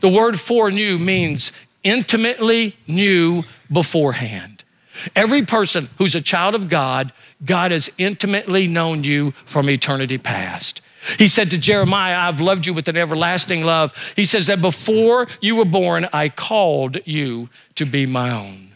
The 0.00 0.10
word 0.10 0.38
foreknew 0.38 0.98
means 0.98 1.52
intimately 1.82 2.76
knew 2.86 3.44
beforehand. 3.72 4.64
Every 5.16 5.44
person 5.44 5.88
who's 5.96 6.14
a 6.14 6.20
child 6.20 6.54
of 6.54 6.68
God, 6.68 7.12
God 7.44 7.70
has 7.70 7.90
intimately 7.98 8.66
known 8.66 9.04
you 9.04 9.32
from 9.44 9.68
eternity 9.70 10.18
past. 10.18 10.80
He 11.18 11.28
said 11.28 11.50
to 11.50 11.58
Jeremiah, 11.58 12.16
I've 12.16 12.40
loved 12.40 12.66
you 12.66 12.74
with 12.74 12.88
an 12.88 12.96
everlasting 12.96 13.62
love. 13.62 13.94
He 14.16 14.24
says 14.24 14.46
that 14.46 14.60
before 14.60 15.28
you 15.40 15.56
were 15.56 15.64
born, 15.64 16.08
I 16.12 16.28
called 16.28 16.98
you 17.06 17.48
to 17.76 17.86
be 17.86 18.04
my 18.04 18.30
own. 18.30 18.72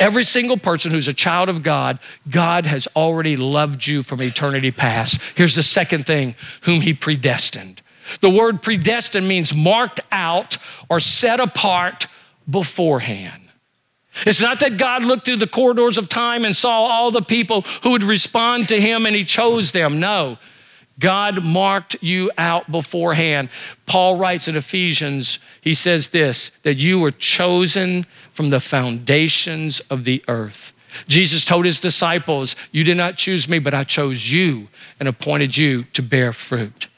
Every 0.00 0.24
single 0.24 0.56
person 0.56 0.90
who's 0.90 1.06
a 1.06 1.14
child 1.14 1.48
of 1.48 1.62
God, 1.62 2.00
God 2.28 2.66
has 2.66 2.88
already 2.96 3.36
loved 3.36 3.86
you 3.86 4.02
from 4.02 4.20
eternity 4.20 4.72
past. 4.72 5.20
Here's 5.36 5.54
the 5.54 5.62
second 5.62 6.04
thing 6.04 6.34
whom 6.62 6.80
He 6.80 6.92
predestined. 6.92 7.80
The 8.20 8.30
word 8.30 8.60
predestined 8.60 9.26
means 9.28 9.54
marked 9.54 10.00
out 10.10 10.58
or 10.90 10.98
set 10.98 11.38
apart 11.38 12.08
beforehand. 12.50 13.43
It's 14.26 14.40
not 14.40 14.60
that 14.60 14.76
God 14.76 15.04
looked 15.04 15.26
through 15.26 15.36
the 15.36 15.46
corridors 15.46 15.98
of 15.98 16.08
time 16.08 16.44
and 16.44 16.54
saw 16.54 16.84
all 16.84 17.10
the 17.10 17.22
people 17.22 17.62
who 17.82 17.90
would 17.90 18.02
respond 18.02 18.68
to 18.68 18.80
him 18.80 19.06
and 19.06 19.16
he 19.16 19.24
chose 19.24 19.72
them. 19.72 20.00
No. 20.00 20.38
God 20.98 21.44
marked 21.44 21.96
you 22.00 22.30
out 22.38 22.70
beforehand. 22.70 23.48
Paul 23.86 24.16
writes 24.16 24.46
in 24.46 24.56
Ephesians, 24.56 25.40
he 25.60 25.74
says 25.74 26.10
this 26.10 26.50
that 26.62 26.76
you 26.76 27.00
were 27.00 27.10
chosen 27.10 28.06
from 28.32 28.50
the 28.50 28.60
foundations 28.60 29.80
of 29.80 30.04
the 30.04 30.24
earth. 30.28 30.72
Jesus 31.08 31.44
told 31.44 31.64
his 31.64 31.80
disciples, 31.80 32.54
You 32.70 32.84
did 32.84 32.96
not 32.96 33.16
choose 33.16 33.48
me, 33.48 33.58
but 33.58 33.74
I 33.74 33.82
chose 33.82 34.30
you 34.30 34.68
and 35.00 35.08
appointed 35.08 35.56
you 35.56 35.84
to 35.84 36.02
bear 36.02 36.32
fruit. 36.32 36.88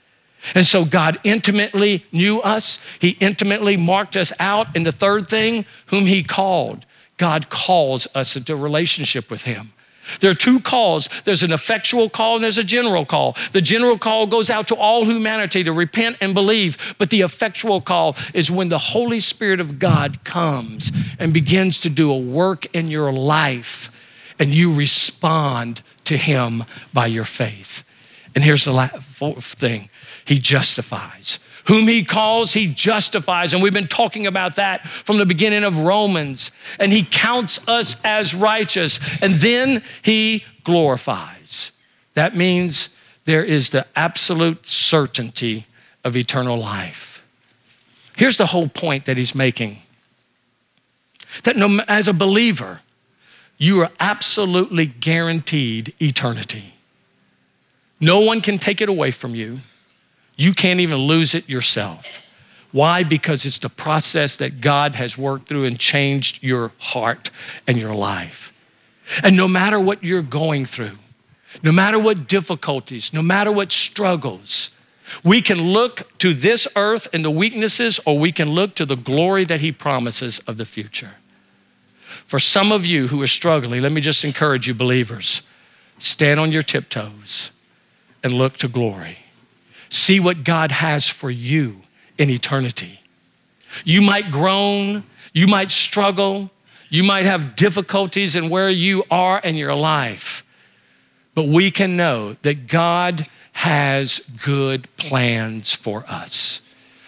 And 0.55 0.64
so 0.64 0.85
God 0.85 1.18
intimately 1.24 2.05
knew 2.12 2.40
us. 2.40 2.79
He 3.00 3.11
intimately 3.11 3.76
marked 3.76 4.16
us 4.16 4.33
out. 4.38 4.68
And 4.76 4.87
the 4.87 4.92
third 4.92 5.29
thing, 5.29 5.64
whom 5.87 6.07
He 6.07 6.22
called. 6.22 6.85
God 7.16 7.48
calls 7.48 8.07
us 8.14 8.37
into 8.37 8.57
relationship 8.57 9.31
with 9.31 9.42
Him. 9.42 9.72
There 10.20 10.31
are 10.31 10.35
two 10.35 10.61
calls 10.61 11.09
there's 11.24 11.42
an 11.42 11.52
effectual 11.52 12.09
call 12.09 12.37
and 12.37 12.44
there's 12.44 12.59
a 12.59 12.64
general 12.64 13.05
call. 13.05 13.37
The 13.52 13.61
general 13.61 13.98
call 13.98 14.26
goes 14.26 14.50
out 14.50 14.68
to 14.68 14.76
all 14.76 15.05
humanity 15.05 15.64
to 15.64 15.72
repent 15.72 16.18
and 16.20 16.35
believe, 16.35 16.94
but 16.98 17.11
the 17.11 17.22
effectual 17.22 17.81
call 17.81 18.16
is 18.33 18.50
when 18.50 18.68
the 18.68 18.79
Holy 18.79 19.20
Spirit 19.20 19.61
of 19.61 19.79
God 19.79 20.22
comes 20.24 20.92
and 21.18 21.33
begins 21.33 21.81
to 21.81 21.90
do 21.90 22.11
a 22.11 22.18
work 22.18 22.66
in 22.74 22.88
your 22.88 23.12
life 23.12 23.90
and 24.38 24.55
you 24.55 24.72
respond 24.72 25.83
to 26.05 26.16
Him 26.16 26.64
by 26.92 27.07
your 27.07 27.24
faith. 27.24 27.83
And 28.35 28.44
here's 28.44 28.64
the 28.64 28.88
fourth 29.02 29.44
thing 29.44 29.88
He 30.24 30.38
justifies. 30.38 31.38
Whom 31.68 31.88
he 31.88 32.05
calls, 32.05 32.52
he 32.52 32.66
justifies. 32.66 33.52
And 33.52 33.62
we've 33.62 33.72
been 33.72 33.88
talking 33.88 34.26
about 34.26 34.57
that 34.57 34.88
from 34.88 35.18
the 35.18 35.26
beginning 35.26 35.64
of 35.64 35.79
Romans. 35.79 36.50
And 36.79 36.92
he 36.92 37.05
counts 37.05 37.66
us 37.68 38.00
as 38.05 38.35
righteous. 38.35 39.00
And 39.22 39.35
then 39.35 39.83
he 40.02 40.44
glorifies. 40.64 41.72
That 42.14 42.37
means 42.37 42.88
there 43.24 43.44
is 43.44 43.70
the 43.70 43.87
absolute 43.96 44.68
certainty 44.68 45.66
of 46.05 46.16
eternal 46.16 46.57
life. 46.57 47.24
Here's 48.16 48.37
the 48.37 48.46
whole 48.46 48.68
point 48.68 49.05
that 49.07 49.16
he's 49.16 49.35
making 49.35 49.83
that 51.44 51.57
no, 51.57 51.81
as 51.88 52.09
a 52.09 52.12
believer, 52.12 52.81
you 53.59 53.81
are 53.81 53.90
absolutely 54.00 54.87
guaranteed 54.87 55.94
eternity. 56.00 56.74
No 58.00 58.20
one 58.20 58.40
can 58.40 58.59
take 58.59 58.81
it 58.81 58.88
away 58.88 59.11
from 59.11 59.35
you. 59.35 59.61
You 60.37 60.53
can't 60.53 60.81
even 60.81 60.99
lose 60.99 61.35
it 61.35 61.49
yourself. 61.49 62.22
Why? 62.72 63.03
Because 63.05 63.46
it's 63.46 63.59
the 63.59 63.70
process 63.70 64.37
that 64.37 64.61
God 64.61 64.94
has 64.94 65.16
worked 65.16 65.49
through 65.49 65.64
and 65.64 65.79
changed 65.79 66.42
your 66.42 66.72
heart 66.79 67.31
and 67.66 67.79
your 67.79 67.94
life. 67.94 68.53
And 69.22 69.37
no 69.37 69.49
matter 69.49 69.81
what 69.81 70.05
you're 70.05 70.22
going 70.22 70.66
through, 70.66 70.99
no 71.62 71.72
matter 71.72 71.99
what 71.99 72.29
difficulties, 72.29 73.12
no 73.12 73.22
matter 73.22 73.51
what 73.51 73.72
struggles, 73.72 74.70
we 75.25 75.40
can 75.40 75.61
look 75.72 76.18
to 76.18 76.35
this 76.35 76.66
earth 76.77 77.09
and 77.12 77.25
the 77.25 77.31
weaknesses, 77.31 78.01
or 78.05 78.18
we 78.18 78.33
can 78.33 78.51
look 78.51 78.75
to 78.75 78.85
the 78.85 78.96
glory 78.96 79.44
that 79.44 79.61
He 79.61 79.72
promises 79.72 80.40
of 80.40 80.57
the 80.57 80.64
future. 80.64 81.14
For 82.27 82.38
some 82.38 82.72
of 82.72 82.85
you 82.85 83.09
who 83.09 83.22
are 83.22 83.29
struggling, 83.29 83.83
let 83.83 83.92
me 83.92 84.01
just 84.01 84.25
encourage 84.25 84.68
you, 84.68 84.75
believers 84.75 85.42
stand 85.99 86.38
on 86.38 86.53
your 86.53 86.62
tiptoes 86.62 87.51
and 88.22 88.35
look 88.35 88.59
to 88.59 88.68
glory. 88.68 89.18
See 89.96 90.20
what 90.20 90.44
God 90.44 90.72
has 90.72 91.09
for 91.09 91.30
you 91.30 91.80
in 92.18 92.28
eternity. 92.28 93.00
You 93.82 94.02
might 94.02 94.30
groan, 94.30 95.04
you 95.32 95.46
might 95.46 95.70
struggle, 95.70 96.50
you 96.90 97.02
might 97.02 97.24
have 97.24 97.56
difficulties 97.56 98.37
in 98.37 98.50
where 98.50 98.68
you 98.68 99.04
are 99.11 99.40
in 99.40 99.54
your 99.54 99.74
life, 99.74 100.44
but 101.35 101.48
we 101.48 101.70
can 101.70 101.96
know 101.96 102.37
that 102.42 102.66
God 102.66 103.26
has 103.52 104.20
good 104.44 104.87
plans 104.98 105.72
for 105.72 106.04
us. 106.06 106.61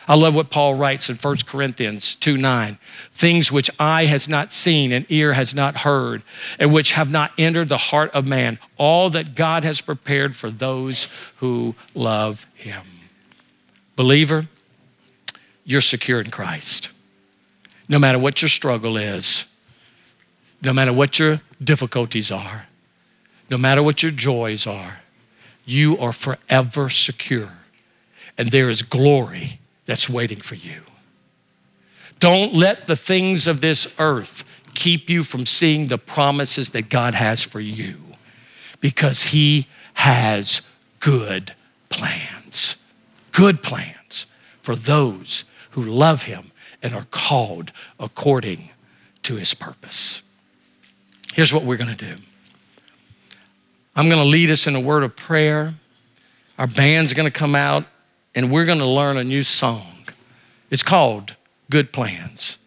I 0.09 0.15
love 0.15 0.35
what 0.35 0.49
Paul 0.49 0.75
writes 0.75 1.11
in 1.11 1.17
1 1.17 1.37
Corinthians 1.45 2.15
2 2.15 2.39
9. 2.39 2.79
Things 3.13 3.53
which 3.53 3.71
eye 3.79 4.07
has 4.07 4.27
not 4.27 4.55
seen 4.55 4.91
and 4.91 5.05
ear 5.11 5.35
has 5.35 5.55
not 5.55 5.77
heard, 5.79 6.23
and 6.59 6.73
which 6.73 6.93
have 6.93 7.11
not 7.11 7.33
entered 7.37 7.69
the 7.69 7.77
heart 7.77 8.11
of 8.13 8.27
man, 8.27 8.59
all 8.79 9.11
that 9.11 9.35
God 9.35 9.65
has 9.65 9.83
prepared 9.83 10.35
for 10.35 10.51
those 10.51 11.09
who 11.37 11.75
love 11.95 12.47
him. 12.55 12.83
Believer, 13.97 14.47
you're 15.65 15.83
secure 15.83 16.21
in 16.23 16.31
Christ. 16.31 16.91
No 17.87 17.99
matter 17.99 18.19
what 18.19 18.41
your 18.41 18.49
struggle 18.49 18.97
is, 18.97 19.45
no 20.63 20.73
matter 20.73 20.93
what 20.93 21.19
your 21.19 21.43
difficulties 21.63 22.31
are, 22.31 22.67
no 23.51 23.59
matter 23.59 23.83
what 23.83 24.03
your 24.03 24.13
joys 24.13 24.67
are, 24.67 25.01
you 25.67 25.99
are 25.99 26.13
forever 26.13 26.89
secure. 26.89 27.53
And 28.39 28.51
there 28.51 28.71
is 28.71 28.83
glory 28.83 29.59
that's 29.89 30.09
waiting 30.09 30.41
for 30.43 30.55
you. 30.55 30.83
Don't 32.21 32.53
let 32.53 32.87
the 32.87 32.95
things 32.95 33.47
of 33.47 33.63
this 33.63 33.89
earth 33.99 34.45
keep 34.75 35.09
you 35.09 35.23
from 35.23 35.47
seeing 35.47 35.87
the 35.87 35.97
promises 35.97 36.71
that 36.71 36.91
God 36.91 37.15
has 37.15 37.43
for 37.43 37.59
you 37.59 37.97
because 38.83 39.23
He 39.23 39.67
has 39.95 40.61
good 41.01 41.55
plans. 41.89 42.77
Good 43.33 43.63
plans 43.63 44.27
for 44.61 44.77
those 44.77 45.45
who 45.71 45.83
love 45.83 46.25
Him 46.25 46.53
and 46.83 46.95
are 46.95 47.07
called 47.11 47.73
according 47.99 48.69
to 49.23 49.37
His 49.37 49.55
purpose. 49.55 50.23
Here's 51.33 51.55
what 51.55 51.65
we're 51.65 51.79
going 51.79 51.97
to 51.97 52.15
do 52.15 52.21
I'm 53.97 54.11
going 54.11 54.21
to 54.21 54.29
lead 54.29 54.51
us 54.51 54.67
in 54.67 54.77
a 54.77 54.81
word 54.81 55.03
of 55.03 55.17
prayer. 55.17 55.73
Our 56.59 56.67
band's 56.67 57.15
going 57.15 57.31
to 57.31 57.33
come 57.33 57.55
out 57.55 57.87
and 58.35 58.51
we're 58.51 58.65
going 58.65 58.79
to 58.79 58.87
learn 58.87 59.17
a 59.17 59.25
new 59.25 59.43
song. 59.43 60.07
It's 60.71 60.83
called 60.83 61.35
Good 61.71 61.93
Plans. 61.93 62.59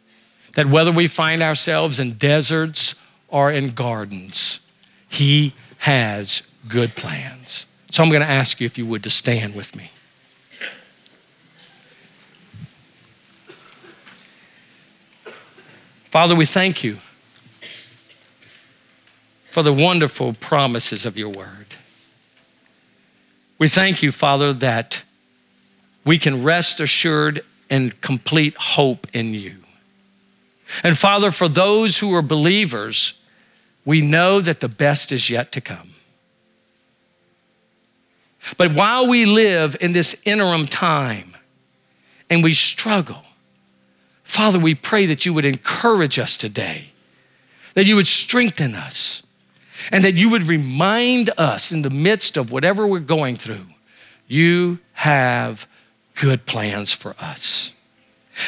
That 0.55 0.67
whether 0.67 0.91
we 0.91 1.07
find 1.07 1.41
ourselves 1.41 1.99
in 1.99 2.13
deserts 2.13 2.95
or 3.29 3.51
in 3.51 3.73
gardens, 3.73 4.59
He 5.07 5.53
has 5.79 6.43
good 6.67 6.95
plans. 6.95 7.65
So 7.89 8.03
I'm 8.03 8.09
going 8.09 8.21
to 8.21 8.27
ask 8.27 8.59
you, 8.59 8.65
if 8.65 8.77
you 8.77 8.85
would, 8.85 9.03
to 9.03 9.09
stand 9.09 9.55
with 9.55 9.75
me. 9.75 9.91
Father, 16.05 16.35
we 16.35 16.45
thank 16.45 16.83
you 16.83 16.97
for 19.49 19.63
the 19.63 19.73
wonderful 19.73 20.33
promises 20.33 21.05
of 21.05 21.17
your 21.17 21.29
word. 21.29 21.75
We 23.57 23.69
thank 23.69 24.01
you, 24.01 24.11
Father, 24.11 24.53
that 24.53 25.03
we 26.05 26.17
can 26.17 26.43
rest 26.43 26.79
assured 26.79 27.43
and 27.69 27.99
complete 28.01 28.55
hope 28.57 29.07
in 29.13 29.33
you. 29.33 29.57
And 30.83 30.97
Father, 30.97 31.31
for 31.31 31.47
those 31.47 31.97
who 31.97 32.13
are 32.15 32.21
believers, 32.21 33.13
we 33.85 34.01
know 34.01 34.41
that 34.41 34.59
the 34.59 34.67
best 34.67 35.11
is 35.11 35.29
yet 35.29 35.51
to 35.53 35.61
come. 35.61 35.93
But 38.57 38.73
while 38.73 39.07
we 39.07 39.25
live 39.25 39.75
in 39.79 39.93
this 39.93 40.19
interim 40.25 40.67
time 40.67 41.35
and 42.29 42.43
we 42.43 42.53
struggle, 42.53 43.23
Father, 44.23 44.59
we 44.59 44.75
pray 44.75 45.05
that 45.07 45.25
you 45.25 45.33
would 45.33 45.45
encourage 45.45 46.17
us 46.17 46.37
today, 46.37 46.85
that 47.73 47.85
you 47.85 47.95
would 47.95 48.07
strengthen 48.07 48.75
us, 48.75 49.23
and 49.91 50.03
that 50.03 50.13
you 50.13 50.29
would 50.29 50.43
remind 50.43 51.29
us 51.37 51.71
in 51.71 51.81
the 51.81 51.89
midst 51.89 52.37
of 52.37 52.51
whatever 52.51 52.87
we're 52.87 52.99
going 52.99 53.35
through, 53.35 53.65
you 54.27 54.79
have 54.93 55.67
good 56.21 56.45
plans 56.45 56.93
for 56.93 57.15
us. 57.19 57.73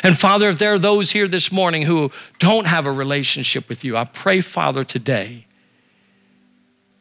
And 0.04 0.18
Father, 0.18 0.50
if 0.50 0.60
there 0.60 0.74
are 0.74 0.80
those 0.80 1.10
here 1.10 1.28
this 1.28 1.52
morning 1.52 1.82
who 1.82 2.12
don't 2.38 2.66
have 2.66 2.86
a 2.86 2.92
relationship 2.92 3.68
with 3.68 3.84
you, 3.84 3.98
I 3.98 4.06
pray, 4.06 4.42
Father, 4.42 4.84
today 4.84 5.48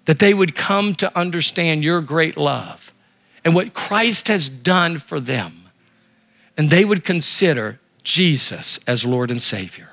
that 0.07 0.19
they 0.19 0.33
would 0.33 0.57
come 0.57 0.95
to 0.95 1.17
understand 1.17 1.85
your 1.85 2.01
great 2.01 2.39
love 2.39 2.91
and 3.45 3.55
what 3.55 3.75
Christ 3.75 4.29
has 4.29 4.49
done 4.49 4.97
for 4.97 5.21
them. 5.21 5.69
And 6.57 6.71
they 6.71 6.87
would 6.87 7.05
consider 7.05 7.79
Jesus 8.03 8.81
as 8.87 9.05
Lord 9.05 9.31
and 9.31 9.43
Savior 9.43 9.91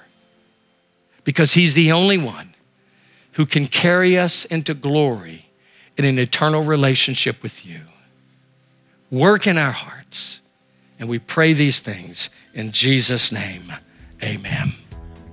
because 1.25 1.53
He's 1.53 1.73
the 1.73 1.91
only 1.91 2.17
one 2.17 2.55
who 3.33 3.45
can 3.45 3.67
carry 3.67 4.17
us 4.17 4.45
into 4.45 4.73
glory 4.73 5.49
in 5.97 6.05
an 6.05 6.17
eternal 6.17 6.63
relationship 6.63 7.43
with 7.43 7.65
you. 7.65 7.81
Work 9.11 9.45
in 9.45 9.57
our 9.57 9.73
hearts. 9.73 10.38
And 10.99 11.07
we 11.07 11.19
pray 11.19 11.53
these 11.53 11.79
things 11.79 12.29
in 12.53 12.71
Jesus' 12.71 13.31
name. 13.31 13.71
Amen. 14.21 14.73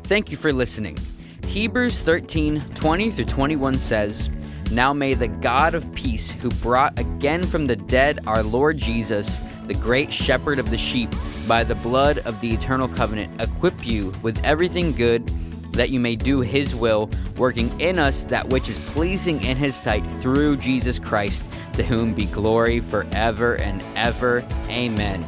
Thank 0.05 0.31
you 0.31 0.37
for 0.37 0.53
listening. 0.53 0.97
Hebrews 1.45 2.03
13 2.03 2.61
20 2.75 3.11
through 3.11 3.25
21 3.25 3.79
says, 3.79 4.31
Now 4.71 4.93
may 4.93 5.14
the 5.14 5.29
God 5.29 5.75
of 5.75 5.93
peace, 5.95 6.31
who 6.31 6.49
brought 6.51 6.99
again 6.99 7.43
from 7.43 7.67
the 7.67 7.77
dead 7.77 8.21
our 8.27 8.43
Lord 8.43 8.79
Jesus, 8.79 9.41
the 9.67 9.75
great 9.75 10.12
shepherd 10.12 10.61
of 10.61 10.71
the 10.71 10.79
sheep, 10.79 11.12
by 11.49 11.64
the 11.64 11.75
blood 11.75 12.19
of 12.19 12.41
the 12.41 12.53
eternal 12.53 12.89
covenant, 12.89 13.41
equip 13.41 13.85
you 13.85 14.12
with 14.23 14.43
everything 14.45 14.93
good 14.93 15.27
that 15.73 15.91
you 15.91 16.01
may 16.01 16.17
do 16.17 16.41
his 16.41 16.75
will, 16.75 17.11
working 17.37 17.81
in 17.81 17.99
us 17.99 18.25
that 18.25 18.49
which 18.49 18.69
is 18.69 18.79
pleasing 18.81 19.43
in 19.45 19.57
his 19.57 19.75
sight 19.75 20.05
through 20.21 20.57
Jesus 20.57 20.99
Christ, 20.99 21.49
to 21.75 21.83
whom 21.83 22.14
be 22.14 22.27
glory 22.27 22.81
forever 22.81 23.57
and 23.57 23.83
ever. 23.95 24.41
Amen. 24.69 25.25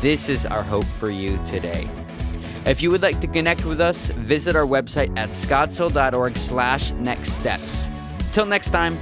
This 0.00 0.28
is 0.28 0.44
our 0.44 0.62
hope 0.62 0.84
for 0.84 1.10
you 1.10 1.38
today. 1.46 1.88
If 2.66 2.82
you 2.82 2.90
would 2.90 3.00
like 3.00 3.20
to 3.20 3.26
connect 3.26 3.64
with 3.64 3.80
us, 3.80 4.10
visit 4.10 4.54
our 4.54 4.66
website 4.66 5.16
at 5.16 5.30
scottshill.org 5.30 6.36
slash 6.36 6.92
next 6.92 7.32
steps. 7.32 7.88
Till 8.32 8.44
next 8.44 8.70
time. 8.70 8.98